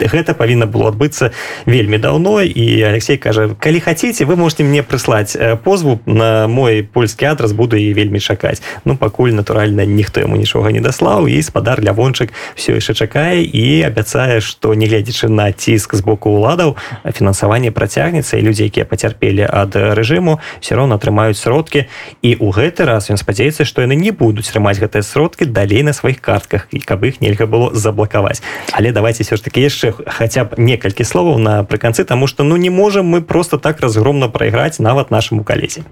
гэта 0.00 0.34
павінна 0.34 0.66
было 0.66 0.88
адбыцца 0.88 1.30
вельмі 1.66 1.98
даўно. 1.98 2.42
І 2.42 2.82
Алексей 2.82 3.16
кажа 3.16 3.50
калі 3.58 3.80
хаце 3.80 4.12
вы 4.24 4.36
можете 4.36 4.64
мне 4.64 4.82
прыслаць 4.82 5.36
позву 5.64 6.00
на 6.06 6.48
мой 6.48 6.82
польскі 6.82 7.26
адрас 7.26 7.52
буду 7.52 7.76
і 7.76 7.92
вельмі 7.92 8.20
чакаць. 8.20 8.62
Ну 8.84 8.96
пакуль 8.96 9.30
натуральна 9.30 9.84
ніхто 9.84 10.20
яму 10.20 10.36
нічога 10.36 10.72
не 10.72 10.80
даслаў 10.80 11.28
і 11.28 11.42
спадар 11.42 11.82
лявончык 11.82 12.32
все 12.54 12.74
яшчэ 12.78 12.94
чакае 12.94 13.42
і 13.42 13.82
абяцае 13.82 14.40
што 14.40 14.74
не 14.74 14.86
гледзячы 14.86 15.28
на 15.28 15.52
ціск 15.52 15.94
з 15.94 16.00
боку 16.00 16.30
ўладаў 16.30 16.76
фінансаванне 17.04 17.70
працягнецца 17.70 18.38
і 18.38 18.42
людзі 18.42 18.64
якія 18.68 18.84
пацярпелі 18.84 19.44
ад 19.48 19.76
рэжыму 19.76 20.38
все 20.60 20.74
роўно 20.74 20.96
атрымаюць 20.96 21.38
сродкі. 21.38 21.86
І 22.22 22.36
у 22.40 22.50
гэты 22.50 22.84
раз 22.84 23.10
ён 23.10 23.16
спадзяецца 23.20 23.64
што 23.64 23.82
яны 23.82 23.96
не 23.96 24.10
будуць 24.10 24.48
трымаць 24.48 24.78
гэтыя 24.78 25.02
сродкі 25.02 25.48
далей 25.48 25.82
на 25.82 25.92
сваіх 25.92 26.20
картках 26.20 26.68
і 26.72 26.80
каб 26.80 27.04
іх 27.04 27.20
нельга 27.20 27.46
было 27.46 27.74
заблакаваць. 27.74 28.42
Але 28.72 28.92
давайте 28.92 29.24
все 29.24 29.36
ж 29.36 29.44
таки 29.44 29.60
яшчэ 29.60 29.87
яшчэ 29.87 29.93
хаця 30.07 30.43
б 30.43 30.59
некалькі 30.59 31.07
словаў 31.07 31.39
напрыканцы 31.39 32.03
тому 32.03 32.27
что 32.27 32.43
ну 32.43 32.57
не 32.57 32.69
можем 32.69 33.07
мы 33.07 33.21
просто 33.21 33.57
так 33.57 33.79
разгромна 33.79 34.29
прайграць 34.29 34.79
нават 34.79 35.11
нашаму 35.11 35.43
калезе 35.43 35.83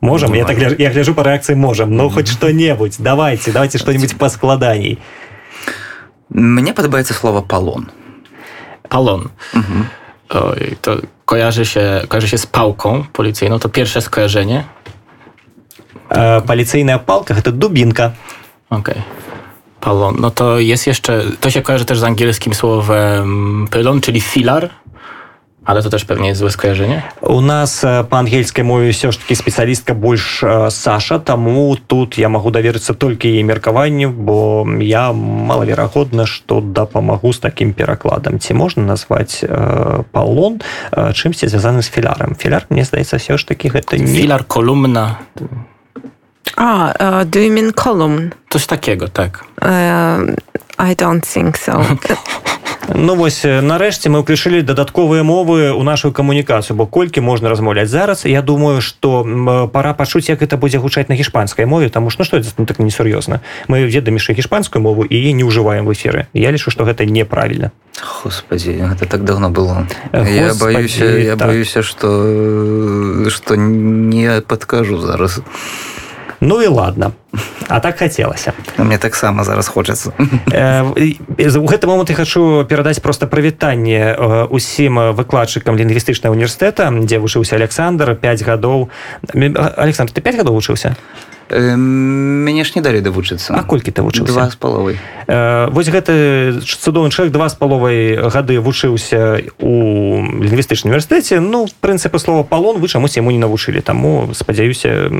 можем 0.00 0.30
ну, 0.30 0.36
я 0.36 0.44
так 0.44 0.58
я 0.58 0.90
гляжу 0.90 1.14
по 1.14 1.24
рэакцыі 1.24 1.56
можем 1.56 1.96
но 1.96 2.08
хоть 2.08 2.28
что-небудзь 2.28 2.98
давайте 2.98 3.52
давайте 3.52 3.78
что-нибудь 3.78 4.18
поскладаней 4.18 4.98
мне 6.28 6.74
падабаецца 6.74 7.14
слово 7.14 7.40
палон 7.40 7.90
палон 8.88 9.30
Oj, 10.30 10.76
to 10.82 10.96
kojarzy 11.24 11.66
się, 11.66 12.02
kojarzy 12.08 12.28
się 12.28 12.38
z 12.38 12.46
pałką 12.46 13.04
policyjną, 13.12 13.58
to 13.58 13.68
pierwsze 13.68 14.00
skojarzenie. 14.02 14.64
E, 16.10 16.40
policyjna 16.40 16.98
pałka 16.98 17.34
to 17.34 17.52
dubinka. 17.52 18.10
Okej. 18.70 18.94
Okay. 18.94 19.02
Palon. 19.85 20.15
No 20.19 20.31
to 20.31 20.59
jest 20.59 20.87
jeszcze, 20.87 21.23
to 21.39 21.49
się 21.49 21.61
kojarzy 21.61 21.85
też 21.85 21.99
z 21.99 22.03
angielskim 22.03 22.53
słowem 22.53 23.67
pylon, 23.71 24.01
czyli 24.01 24.21
filar. 24.21 24.69
Ale 25.65 25.83
to 25.83 25.89
też 25.89 26.05
pewnie 26.05 26.27
jest 26.27 26.39
złe 26.39 26.51
skojarzenie. 26.51 27.01
У 27.21 27.41
нас 27.41 27.85
по 28.09 28.17
ангельской 28.17 28.63
мове 28.63 28.91
все 28.91 29.11
ж 29.11 29.19
таки 29.19 29.35
специалистка 29.35 29.93
больше 29.93 30.67
Саша, 30.69 31.19
тому 31.19 31.77
тут 31.87 32.17
я 32.17 32.29
могу 32.29 32.51
довериться 32.51 32.93
только 32.93 33.27
ей 33.27 33.43
меркаванню, 33.43 34.11
бо 34.11 34.65
я 34.79 35.13
маловероятно, 35.13 36.25
что 36.25 36.61
дапамагу 36.61 37.33
с 37.33 37.39
таким 37.39 37.73
перакладом. 37.73 38.39
Ці 38.39 38.53
можно 38.53 38.83
назвать 38.83 39.43
э, 39.43 40.03
палон 40.11 40.61
э, 40.91 41.13
чымсьці 41.13 41.47
звязаны 41.47 41.81
з 41.81 41.89
філярам. 41.89 42.35
Філяр 42.35 42.65
мне 42.69 42.83
здаецца 42.83 43.17
все 43.17 43.37
ж 43.37 43.47
таки 43.47 43.69
гэта 43.69 43.97
не 43.97 44.21
філяр 44.21 44.43
колумна. 44.43 45.17
А, 46.57 46.93
uh, 46.93 47.25
do 47.25 47.39
you 47.39 47.51
mean 47.51 47.73
column? 47.73 48.31
Coś 48.49 48.65
takiego, 48.65 49.07
tak. 49.07 49.43
Uh, 49.61 50.35
I 50.77 50.95
don't 50.95 51.21
think 51.21 51.57
so. 51.57 51.83
Ну 52.93 53.15
вось 53.15 53.41
нарэшце 53.41 54.13
мы 54.13 54.21
ўключылі 54.21 54.61
дадатковыя 54.61 55.25
мовы 55.25 55.73
ў 55.73 55.81
нашу 55.81 56.13
камунікацыю 56.13 56.77
бо 56.77 56.85
колькі 56.85 57.21
можна 57.25 57.49
размаўляць 57.49 57.89
зараз 57.89 58.29
я 58.29 58.45
думаю 58.45 58.81
что 58.81 59.25
пора 59.73 59.97
пачуць 59.97 60.29
як 60.29 60.45
это 60.45 60.57
будзе 60.57 60.77
гучаць 60.77 61.09
на 61.09 61.15
гішпанскай 61.17 61.65
мове 61.65 61.89
тому 61.89 62.09
что 62.13 62.21
ну, 62.21 62.43
что 62.43 62.53
ну, 62.57 62.65
так 62.65 62.77
несур'ёзна 62.77 63.41
мы 63.67 63.89
ведаем 63.89 64.21
яшчэ 64.21 64.37
гішпанскую 64.37 64.85
мову 64.85 65.01
і 65.01 65.33
не 65.33 65.41
ўжываем 65.41 65.89
в 65.89 65.91
эфиры 65.97 66.29
я 66.33 66.51
лічу 66.51 66.69
что 66.69 66.85
гэта 66.85 67.09
неправільна 67.09 67.71
Господи, 68.23 68.77
это 68.77 69.05
так 69.05 69.23
давно 69.23 69.49
было 69.49 69.87
Господи, 70.11 70.35
я 70.35 70.53
боюся 70.53 71.05
я 71.05 71.35
так. 71.35 71.47
боюся 71.47 71.81
что 71.81 73.29
что 73.29 73.55
не 73.55 74.41
подкажу 74.41 75.01
зараз 75.01 75.41
Ну 76.41 76.61
і 76.61 76.67
ладно 76.67 77.11
а 77.67 77.79
так 77.79 77.97
хацелася. 77.97 78.53
Мне 78.77 78.97
таксама 78.97 79.43
зараз 79.43 79.67
хочацца. 79.67 80.11
У 80.17 81.67
гэты 81.67 81.87
момант 81.87 82.09
я 82.09 82.15
хочу 82.15 82.65
перадаць 82.69 82.99
просто 82.99 83.27
прывітанне 83.27 84.15
усім 84.49 85.13
выкладчыкам 85.13 85.75
лінгвістычнага 85.77 86.33
універсітэта 86.33 86.91
дзе 87.05 87.19
вучыўся 87.19 87.55
Александр 87.55 88.15
5 88.15 88.43
гадоў. 88.43 88.89
Александр 89.77 90.13
ты 90.13 90.21
5 90.21 90.37
гадоў 90.37 90.53
вучыўся? 90.55 90.95
Мяне 91.51 92.63
ж 92.65 92.71
не 92.75 92.81
далі 92.81 93.05
давучыцца. 93.05 93.53
А 93.53 93.61
колькі 93.61 93.93
ты 93.93 94.01
вучыў 94.01 94.25
два 94.25 94.49
з 94.49 94.57
паловай. 94.57 94.97
Вось 95.29 95.89
гэты 95.93 96.57
цудоўны 96.65 97.13
чалавек 97.13 97.33
два 97.33 97.49
з 97.49 97.53
паловай 97.53 98.17
гады 98.17 98.57
вучыўся 98.57 99.45
у 99.61 100.25
лінгвістычным 100.41 100.89
універсітэце. 100.89 101.37
Ну 101.37 101.69
прынцыпы 101.85 102.17
слова 102.17 102.41
палон 102.41 102.81
вы 102.81 102.87
чамусь 102.89 103.17
яму 103.17 103.29
не 103.29 103.37
навучылі. 103.37 103.85
Таму 103.85 104.33
спадзяюся 104.33 105.13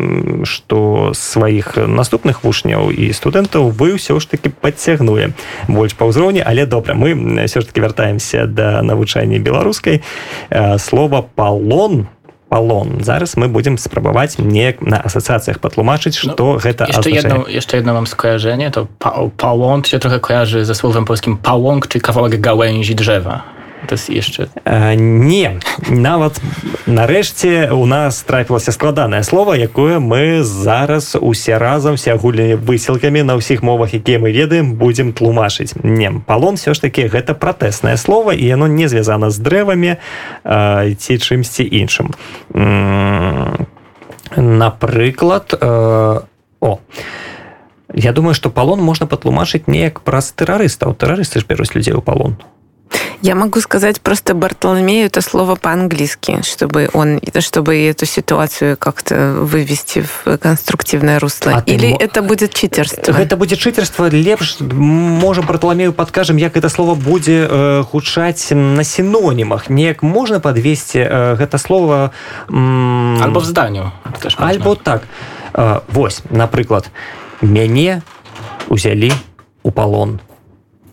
што 0.49 1.13
сваіх 1.13 1.77
наступных 2.05 2.45
вучняў 2.45 2.93
і 2.93 3.09
студэнтаў 3.09 3.73
вы 3.73 3.97
ўсё 3.97 4.21
ж 4.21 4.29
таки 4.29 4.53
падцягнули 4.53 5.33
больш 5.65 5.97
па 5.97 6.05
ўзроўні 6.05 6.45
але 6.45 6.69
добра 6.69 6.93
мы 6.93 7.17
все 7.49 7.61
ж 7.61 7.65
таки 7.65 7.81
вяртаемся 7.81 8.45
да 8.45 8.85
навучання 8.85 9.41
беларускай. 9.41 10.05
Слова 10.77 11.25
палон 11.25 12.05
палон 12.49 13.01
зараз 13.01 13.35
мы 13.41 13.49
будем 13.49 13.77
спрабаваць 13.81 14.37
неяк 14.37 14.81
на 14.85 15.01
асацыяцыях 15.01 15.57
патлумачыць 15.59 16.13
что 16.13 16.37
ну, 16.37 16.61
гэта 16.61 16.85
jedno 16.85 17.93
mam 17.97 18.05
skojarzenie 18.05 18.69
to 18.71 18.85
pa, 18.99 19.33
pałąk 19.37 19.87
się 19.87 19.99
trochę 19.99 20.19
kojarzy 20.19 20.65
ze 20.65 20.75
słowem 20.75 21.05
polskim 21.05 21.37
pałąk 21.37 21.87
czy 21.87 21.99
kawałek 21.99 22.39
gałęzi 22.39 22.95
drzewa 22.95 23.54
to 23.85 23.95
jest 23.95 24.09
jeszcze 24.09 24.47
э, 24.65 24.95
не. 24.97 25.59
Нават 25.89 26.41
нарэшце 26.87 27.71
у 27.71 27.85
нас 27.85 28.23
трапілася 28.23 28.71
складанае 28.71 29.23
слово 29.23 29.55
якое 29.55 29.99
мы 29.99 30.43
зараз 30.43 31.17
усе 31.21 31.57
разам 31.57 31.95
все 31.95 32.13
агульнымі 32.13 32.55
высілкамі 32.55 33.23
на 33.23 33.35
ўсіх 33.35 33.63
мовах 33.63 33.93
якія 33.93 34.19
мы 34.19 34.31
ведаем 34.31 34.73
будем 34.73 35.13
тлумачыць. 35.13 35.75
Не 35.83 36.11
палон 36.25 36.55
все 36.55 36.73
ж 36.73 36.81
таки 36.81 37.07
гэта 37.07 37.33
пратэснае 37.33 37.97
слово 37.97 38.33
і 38.33 38.45
яно 38.45 38.67
не 38.67 38.87
звязана 38.87 39.29
з 39.29 39.39
дрэвамі 39.39 39.95
ці 40.97 41.13
чымсьці 41.17 41.63
іншым. 41.63 42.15
Напрыклад 44.35 45.53
о 46.59 46.77
Я 47.93 48.11
думаю, 48.11 48.33
што 48.33 48.49
палон 48.49 48.81
можна 48.81 49.07
патлумачыць 49.07 49.67
неяк 49.71 50.01
праз 50.01 50.33
тэрарыстаў. 50.35 50.97
Тэрарысты 50.99 51.39
ж 51.39 51.47
бяруць 51.47 51.71
людзей 51.75 51.95
у 51.95 52.01
палон. 52.01 52.35
Я 53.21 53.35
могу 53.35 53.59
сказать 53.61 54.01
просто 54.01 54.33
Бартоломею 54.33 55.07
это 55.07 55.21
слово 55.21 55.55
по-английски, 55.55 56.41
чтобы 56.43 56.89
он, 56.93 57.19
чтобы 57.39 57.77
эту 57.77 58.05
ситуацию 58.05 58.77
как-то 58.77 59.33
вывести 59.39 60.03
в 60.03 60.37
конструктивное 60.37 61.19
русло. 61.19 61.53
А 61.55 61.63
Или 61.65 61.93
ты... 61.93 62.03
это 62.03 62.21
будет 62.21 62.53
читерство? 62.53 63.13
Это 63.13 63.37
будет 63.37 63.59
читерство. 63.59 64.09
Лепш, 64.09 64.57
можем 64.59 65.45
Бартоломею 65.45 65.93
подкажем, 65.93 66.37
як 66.37 66.57
это 66.57 66.69
слово 66.69 66.95
будет 66.95 67.47
э, 67.49 67.83
худшать 67.89 68.47
на 68.51 68.83
синонимах. 68.83 69.69
Неяк 69.69 70.01
можно 70.01 70.39
подвести 70.39 70.99
э, 70.99 71.37
это 71.39 71.57
слово... 71.57 72.11
М... 72.49 73.21
Альбо 73.21 73.39
в 73.39 73.45
зданию. 73.45 73.91
Альбо 74.37 74.75
так. 74.75 75.03
Э, 75.53 75.81
вось, 75.87 76.21
напрыклад, 76.29 76.89
мяне 77.41 78.01
узялі 78.67 79.11
у 79.63 79.71
палон. 79.71 80.19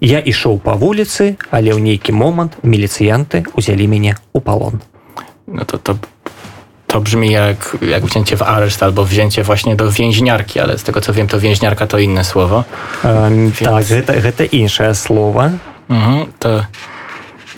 Я 0.02 0.18
ішоў 0.18 0.58
па 0.58 0.74
вуліцы, 0.74 1.38
але 1.54 1.70
ў 1.70 1.78
нейкі 1.78 2.10
момант 2.10 2.58
міліцыянты 2.66 3.46
ўзялі 3.54 3.86
мяне 3.86 4.18
ў 4.34 4.42
палон. 4.42 4.82
No 5.46 5.62
to, 5.62 5.78
to, 5.78 5.94
to 6.90 6.98
brzmi 6.98 7.30
jak, 7.30 7.78
jak 7.78 8.02
wzięcie 8.02 8.34
w 8.36 8.42
areszt 8.42 8.82
albo 8.82 9.04
wzięcie 9.06 9.46
właśnie 9.46 9.76
do 9.76 9.86
więźniarki, 9.90 10.58
ale 10.60 10.78
z 10.78 10.82
tego 10.82 11.00
co 11.00 11.12
wiem, 11.12 11.28
to 11.28 11.38
więźniarka 11.38 11.86
to 11.86 11.98
inne 11.98 12.24
słowo. 12.24 12.64
Um, 13.04 13.54
Więc... 13.54 13.70
Tak, 13.70 13.84
гэта, 13.86 14.12
гэта 14.18 14.44
іншае 14.50 14.94
слово. 14.94 15.50
Mhm, 15.88 16.26
to... 16.38 16.66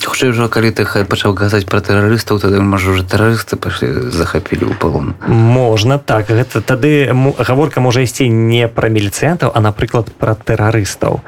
Хутчэй 0.04 0.36
ўжо 0.36 0.52
калі 0.52 0.68
ты 0.68 0.84
пачаў 0.84 1.32
казаць 1.32 1.64
пра 1.64 1.80
тэрарыстаў 1.80 2.36
тады 2.36 2.60
можа 2.60 2.92
уже 2.92 3.08
тэрарысты 3.08 3.56
пашлі 3.56 4.12
захапілі 4.12 4.68
ў 4.68 4.76
палон 4.76 5.16
можна 5.24 5.96
так 5.96 6.28
гэта 6.28 6.60
тады 6.60 7.08
гаворка 7.40 7.80
можа 7.80 8.04
ісці 8.04 8.28
не 8.28 8.68
пра 8.68 8.92
міліцыянтаў 8.92 9.56
а 9.56 9.58
напрыклад 9.64 10.12
пра 10.20 10.36
тэрарыстаў 10.36 11.24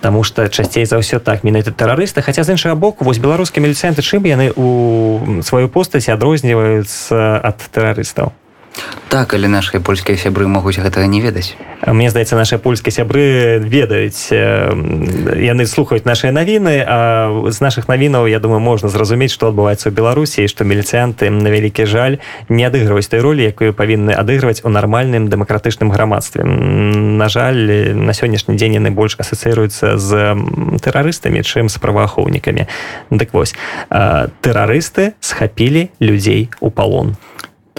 Таму 0.00 0.24
што 0.24 0.48
часцей 0.48 0.88
за 0.88 0.96
ўсё 0.96 1.20
так 1.20 1.44
менавіта 1.44 1.76
тэрарысты 1.76 2.24
хаця 2.24 2.44
з 2.44 2.56
іншага 2.56 2.74
боку 2.74 3.04
вось 3.04 3.20
беларускія 3.20 3.60
міліцыянты 3.60 4.00
чым 4.00 4.24
яны 4.24 4.48
у 4.56 5.42
сваю 5.44 5.68
постаць 5.68 6.08
адрозніваюцца 6.08 7.44
ад 7.44 7.60
тэрарыстаў 7.68 8.32
так 9.10 9.34
але 9.34 9.48
нашыя 9.50 9.82
польскія 9.82 10.14
сябры 10.14 10.46
могуць 10.46 10.78
гэтага 10.78 11.10
не 11.10 11.18
ведаць? 11.20 11.58
Мне 11.82 12.10
здаецца 12.10 12.36
наши 12.38 12.58
польскія 12.62 12.94
сябры 12.94 13.58
ведаюць 13.58 14.30
яны 14.30 15.66
слухаюць 15.66 16.06
наши 16.06 16.30
навіны 16.30 16.78
а 16.86 16.98
з 17.50 17.58
наших 17.60 17.88
навінаў 17.90 18.30
я 18.30 18.38
думаю 18.38 18.60
можна 18.60 18.88
зразумець 18.88 19.34
что 19.34 19.50
адбываецца 19.50 19.90
ў 19.90 19.94
беларусі 19.98 20.46
что 20.46 20.62
міліцыянты 20.62 21.26
на 21.26 21.50
вялікі 21.50 21.90
жаль 21.90 22.22
не 22.48 22.62
адыгрываюць 22.62 23.10
той 23.10 23.20
ролі 23.20 23.42
якую 23.42 23.74
павінны 23.74 24.14
адыгрываць 24.14 24.62
у 24.62 24.70
нармальным 24.70 25.26
дэмакратычным 25.26 25.90
грамадстве. 25.90 26.46
На 26.46 27.26
жаль 27.26 27.90
на 27.98 28.14
сённяшні 28.14 28.54
дзень 28.54 28.78
яны 28.78 28.94
больш 28.94 29.18
асацыруюцца 29.18 29.98
з 29.98 30.38
тэрарыстамі 30.78 31.42
чым 31.42 31.66
з 31.66 31.82
праваахоўнікамі. 31.82 32.70
Дык 33.10 33.34
вось 33.34 33.58
тэрарысты 33.90 35.18
схапілі 35.18 35.90
людзей 35.98 36.54
у 36.60 36.70
палон 36.70 37.18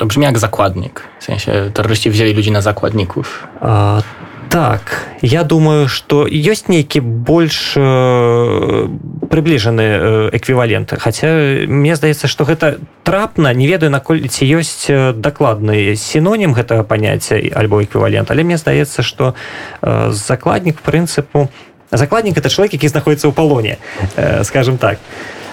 To 0.02 0.06
brzmi 0.06 0.24
jak 0.24 0.40
zakładnik. 0.40 1.02
W 1.20 1.24
sensie 1.24 1.72
terroryści 1.74 2.10
wzięli 2.10 2.34
ludzi 2.34 2.52
na 2.52 2.62
zakładników. 2.62 3.48
A, 3.62 4.02
tak, 4.50 5.06
ja 5.22 5.44
думаю, 5.44 5.88
што 5.88 6.26
ёсць 6.26 6.66
нейкі 6.74 7.06
больш 7.06 7.78
э, 7.78 8.90
прыбліжаны 9.30 9.86
э, 9.86 10.30
эквіваленты. 10.34 10.98
Хаця 10.98 11.30
мне 11.70 11.94
здаецца, 11.94 12.26
што 12.26 12.50
гэта 12.50 12.82
трапна, 13.06 13.54
не 13.54 13.70
ведаю, 13.70 13.94
наколь 13.94 14.26
ці 14.26 14.42
ёсць 14.42 14.90
дакладны 15.14 15.94
сінонім 15.94 16.58
гэтага 16.58 16.82
паняцця 16.82 17.38
альбо 17.54 17.86
эквівалент, 17.86 18.34
але 18.34 18.42
мне 18.42 18.58
здаецца, 18.58 19.06
што 19.06 19.38
э, 19.86 20.10
закладнік 20.10 20.82
прынцыпу 20.82 21.54
закладнік 21.92 22.42
это 22.42 22.50
чалавек, 22.50 22.74
які 22.74 22.88
знаходіцца 22.90 23.30
ў 23.30 23.38
палоне, 23.38 23.78
э, 24.18 24.42
скажем 24.50 24.82
так. 24.82 24.98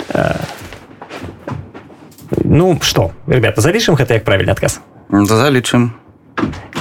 Э, 0.08 0.40
Ну 2.50 2.78
что, 2.80 3.12
ребята, 3.26 3.60
залічым 3.60 3.94
гэта 3.94 4.16
як 4.16 4.24
правільны 4.24 4.56
адказ. 4.56 4.80
Залічым. 5.12 5.92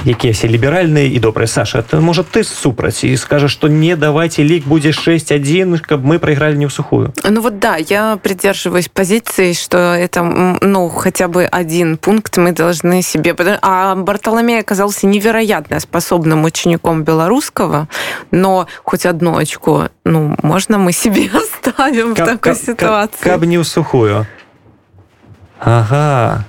якія 0.04 0.32
все 0.32 0.48
ліберальныя 0.48 1.10
і 1.10 1.18
добрыя 1.20 1.46
Саша 1.46 1.78
это 1.78 2.00
можа 2.00 2.22
ты 2.22 2.44
супраць 2.44 3.04
і 3.04 3.16
скажаш 3.16 3.52
что 3.52 3.68
не 3.68 3.96
давайте 3.96 4.44
лік 4.44 4.66
будзе 4.66 4.90
6-1 4.90 5.80
каб 5.80 6.04
мы 6.04 6.18
проиграли 6.18 6.56
не 6.56 6.66
в 6.66 6.72
сухую 6.72 7.12
ну 7.24 7.40
вот 7.40 7.58
да 7.58 7.76
я 7.76 8.16
придерживаюсь 8.16 8.88
позиции 8.88 9.52
что 9.52 9.76
это 9.76 10.22
ну 10.62 10.88
хотя 10.88 11.28
бы 11.28 11.44
один 11.44 11.96
пункт 11.96 12.38
мы 12.38 12.52
должны 12.52 13.02
себе 13.02 13.34
а 13.60 13.94
Бартоломей 13.96 14.60
оказался 14.60 15.06
невероятно 15.06 15.80
способным 15.80 16.44
учеником 16.44 17.02
белорусского 17.02 17.88
но 18.30 18.66
хоть 18.84 19.06
одну 19.06 19.36
очку 19.36 19.84
ну 20.04 20.36
можно 20.42 20.78
мы 20.78 20.92
себе 20.92 21.28
оставим 21.34 22.14
как, 22.14 22.26
в 22.26 22.30
такой 22.30 22.54
как, 22.54 22.56
ситуации 22.56 23.24
как, 23.24 23.40
как 23.40 23.48
не 23.48 23.58
в 23.58 23.64
сухую 23.64 24.26
ага 25.60 26.44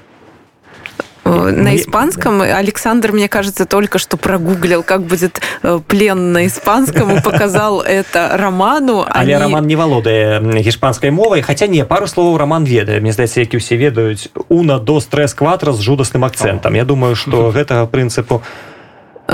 Э, 1.30 1.52
на 1.52 1.76
испанском. 1.76 2.42
Александр, 2.42 3.12
мне 3.12 3.28
кажется, 3.28 3.66
только 3.66 4.00
что 4.00 4.18
прогуглил, 4.18 4.84
как 4.84 5.04
будет 5.04 5.42
э, 5.62 5.80
плен 5.88 6.32
на 6.32 6.48
испанском 6.48 7.18
и 7.18 7.22
показал 7.22 7.82
это 7.86 8.32
роману. 8.38 9.06
Але 9.08 9.36
Они... 9.36 9.44
роман 9.44 9.68
не 9.68 9.76
валодае 9.76 10.40
гішпанскай 10.42 11.12
мовай 11.12 11.42
хаця 11.42 11.68
не 11.68 11.86
пару 11.86 12.08
словаў 12.08 12.38
роман 12.38 12.64
ведае 12.64 13.00
мне 13.02 13.12
здаецца 13.12 13.42
які 13.42 13.58
ўсе 13.58 13.76
ведаюць 13.76 14.30
уна 14.50 14.80
до 14.80 15.00
стрэс 15.00 15.34
кватра 15.34 15.72
з 15.72 15.82
жудасным 15.82 16.26
акцэнтам 16.26 16.74
Я 16.74 16.86
думаю 16.86 17.16
что 17.16 17.52
гэтага 17.56 17.86
прынцыпу 17.86 18.42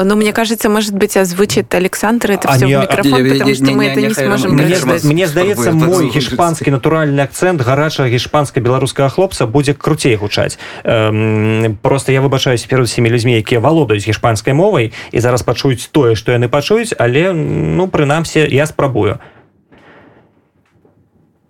Но 0.03 0.15
мне 0.15 0.33
кажется, 0.33 0.69
может 0.69 0.93
быть, 0.93 1.15
озвучит 1.15 1.73
Александр 1.73 2.31
это 2.31 2.49
а 2.49 2.55
все 2.55 2.65
не, 2.65 2.77
в 2.77 2.81
микрофон, 2.81 3.23
не, 3.23 3.29
потому 3.29 3.49
не, 3.49 3.55
что 3.55 3.63
не, 3.63 3.75
мы 3.75 3.85
не, 3.85 3.91
это 3.91 4.01
не, 4.01 4.07
не 4.07 4.13
сможем 4.13 4.51
мне, 4.51 4.77
мне 5.03 5.27
здаецца 5.27 5.71
мой 5.71 6.09
гішпанскі 6.11 6.71
натуральны 6.71 7.21
акцент 7.23 7.61
гарачага 7.61 8.09
гішпанска-беларускага 8.09 9.09
хлопца 9.09 9.47
будзе 9.47 9.73
круцей 9.73 10.15
гучаць. 10.15 10.59
Эм, 10.83 11.77
просто 11.81 12.11
я 12.11 12.21
выбачаюсь 12.21 12.65
перад 12.65 12.85
усімі 12.85 13.09
людзьмі 13.09 13.37
якія 13.39 13.59
валодаюць 13.59 14.03
гішпанскай 14.03 14.53
мовай 14.53 14.91
і 15.11 15.19
зараз 15.19 15.43
пачуюць 15.43 15.87
тое 15.91 16.15
што 16.15 16.31
яны 16.31 16.49
пачуюць 16.49 16.91
але 16.97 17.31
ну 17.31 17.87
прынамсі 17.87 18.43
я 18.51 18.65
спрабую. 18.65 19.19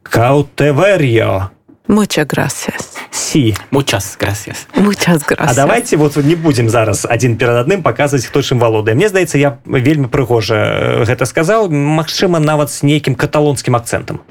Каўтэвер'ё 0.04 1.50
Muchas 1.88 2.26
gracias. 2.28 2.95
Sí. 3.36 3.54
Muchas 3.70 4.16
gracias. 4.18 4.66
Muchas 4.76 5.26
gracias. 5.28 5.52
А 5.52 5.54
давайте 5.54 5.98
вот 5.98 6.16
не 6.16 6.36
будем 6.36 6.70
зараз 6.70 7.06
один 7.06 7.36
перад 7.36 7.58
адным 7.58 7.84
показывать 7.84 8.26
хто 8.26 8.42
чым 8.42 8.60
валодае 8.60 8.96
Мне 8.96 9.10
здаецца 9.10 9.38
я 9.38 9.58
вельмі 9.66 10.08
прыгожа 10.08 11.04
гэта 11.04 11.26
сказаў 11.26 11.68
Магчыма 11.70 12.40
нават 12.40 12.72
з 12.72 12.84
нейкім 12.84 13.16
каталонскім 13.16 13.76
акцэнтам 13.76 14.22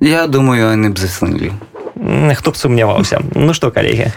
Я 0.00 0.26
думаю 0.26 0.68
яны 0.68 0.92
б 0.92 0.98
заслынлі 1.00 1.52
кто 2.38 2.50
бы 2.50 2.56
сомневался. 2.56 3.20
Ну 3.34 3.52
что, 3.52 3.70
коллеги? 3.70 4.12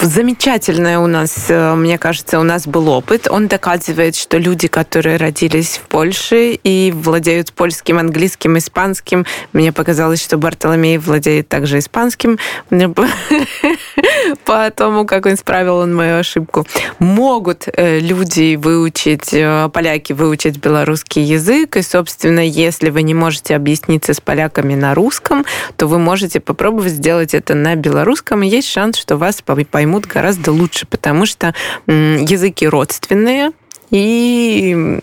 Замечательное 0.00 0.98
у 0.98 1.06
нас, 1.06 1.46
э, 1.48 1.74
мне 1.74 1.96
кажется, 1.96 2.40
у 2.40 2.42
нас 2.42 2.66
был 2.66 2.88
опыт. 2.88 3.28
Он 3.30 3.46
доказывает, 3.46 4.16
что 4.16 4.38
люди, 4.38 4.66
которые 4.66 5.16
родились 5.16 5.78
в 5.78 5.88
Польше 5.88 6.54
и 6.54 6.92
владеют 6.92 7.52
польским, 7.52 7.98
английским, 7.98 8.58
испанским, 8.58 9.26
мне 9.52 9.72
показалось, 9.72 10.20
что 10.20 10.38
Бартоломей 10.38 10.98
владеет 10.98 11.48
также 11.48 11.78
испанским, 11.78 12.38
по 14.44 14.70
тому, 14.70 15.04
как 15.06 15.26
он 15.26 15.34
исправил 15.34 15.76
он 15.76 15.94
мою 15.94 16.18
ошибку. 16.18 16.66
Могут 16.98 17.68
э, 17.72 18.00
люди 18.00 18.56
выучить, 18.56 19.32
э, 19.32 19.68
поляки 19.72 20.12
выучить 20.12 20.58
белорусский 20.58 21.22
язык, 21.22 21.76
и, 21.76 21.82
собственно, 21.82 22.40
если 22.40 22.90
вы 22.90 23.02
не 23.02 23.14
можете 23.14 23.54
объясниться 23.54 24.14
с 24.14 24.20
поляками 24.20 24.74
на 24.74 24.94
русском, 24.94 25.44
то 25.76 25.86
вы 25.86 25.98
можете 25.98 26.40
попробовать 26.40 26.71
попробовать 26.72 26.92
сделать 26.92 27.34
это 27.34 27.54
на 27.54 27.74
белорусском, 27.74 28.40
есть 28.40 28.68
шанс, 28.68 28.96
что 28.96 29.18
вас 29.18 29.42
поймут 29.42 30.06
гораздо 30.06 30.52
лучше, 30.52 30.86
потому 30.86 31.26
что 31.26 31.54
языки 31.86 32.66
родственные, 32.66 33.50
и 33.90 34.98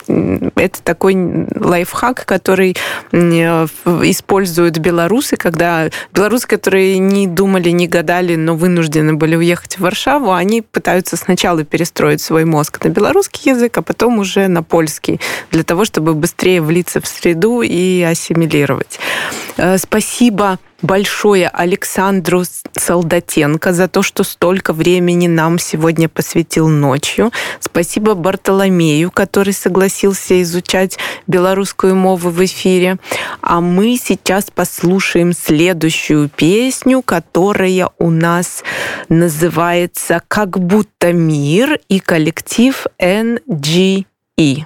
это 0.56 0.82
такой 0.82 1.16
лайфхак, 1.56 2.26
который 2.26 2.76
используют 3.14 4.80
белорусы, 4.80 5.38
когда 5.38 5.92
белорусы, 6.12 6.48
которые 6.48 6.98
не 6.98 7.28
думали, 7.28 7.70
не 7.70 7.88
гадали, 7.88 8.36
но 8.36 8.56
вынуждены 8.56 9.14
были 9.14 9.36
уехать 9.36 9.78
в 9.78 9.82
Варшаву, 9.82 10.34
они 10.34 10.64
пытаются 10.64 11.18
сначала 11.18 11.64
перестроить 11.64 12.22
свой 12.22 12.46
мозг 12.46 12.84
на 12.84 12.90
белорусский 12.90 13.52
язык, 13.52 13.78
а 13.78 13.84
потом 13.84 14.18
уже 14.18 14.48
на 14.48 14.64
польский, 14.64 15.22
для 15.52 15.64
того, 15.64 15.86
чтобы 15.86 16.16
быстрее 16.16 16.60
влиться 16.64 17.00
в 17.00 17.06
среду 17.06 17.62
и 17.62 18.02
ассимилировать. 18.02 19.00
Э, 19.60 19.78
спасибо 19.78 20.58
большое 20.82 21.50
Александру 21.50 22.44
Солдатенко 22.78 23.74
за 23.74 23.90
то, 23.90 24.02
что 24.02 24.24
столько 24.24 24.72
времени 24.72 25.28
нам 25.28 25.60
сегодня 25.60 26.08
посвятил 26.08 26.70
ночью. 26.70 27.34
Спасибо 27.60 28.14
Бартоломею, 28.14 29.12
который 29.12 29.52
согласился 29.52 30.42
изучать 30.42 30.98
белорусскую 31.28 31.94
мову 31.98 32.30
в 32.30 32.46
эфире. 32.46 33.00
А 33.42 33.60
мы 33.60 33.98
сейчас 34.02 34.46
послушаем 34.50 35.34
следующую 35.34 36.30
песню, 36.30 37.02
которая 37.02 37.90
у 37.98 38.10
нас 38.10 38.64
называется 39.10 40.22
«Как 40.30 40.58
будто 40.58 41.12
мир» 41.12 41.82
и 41.90 42.00
коллектив 42.00 42.86
NGE. 42.98 44.66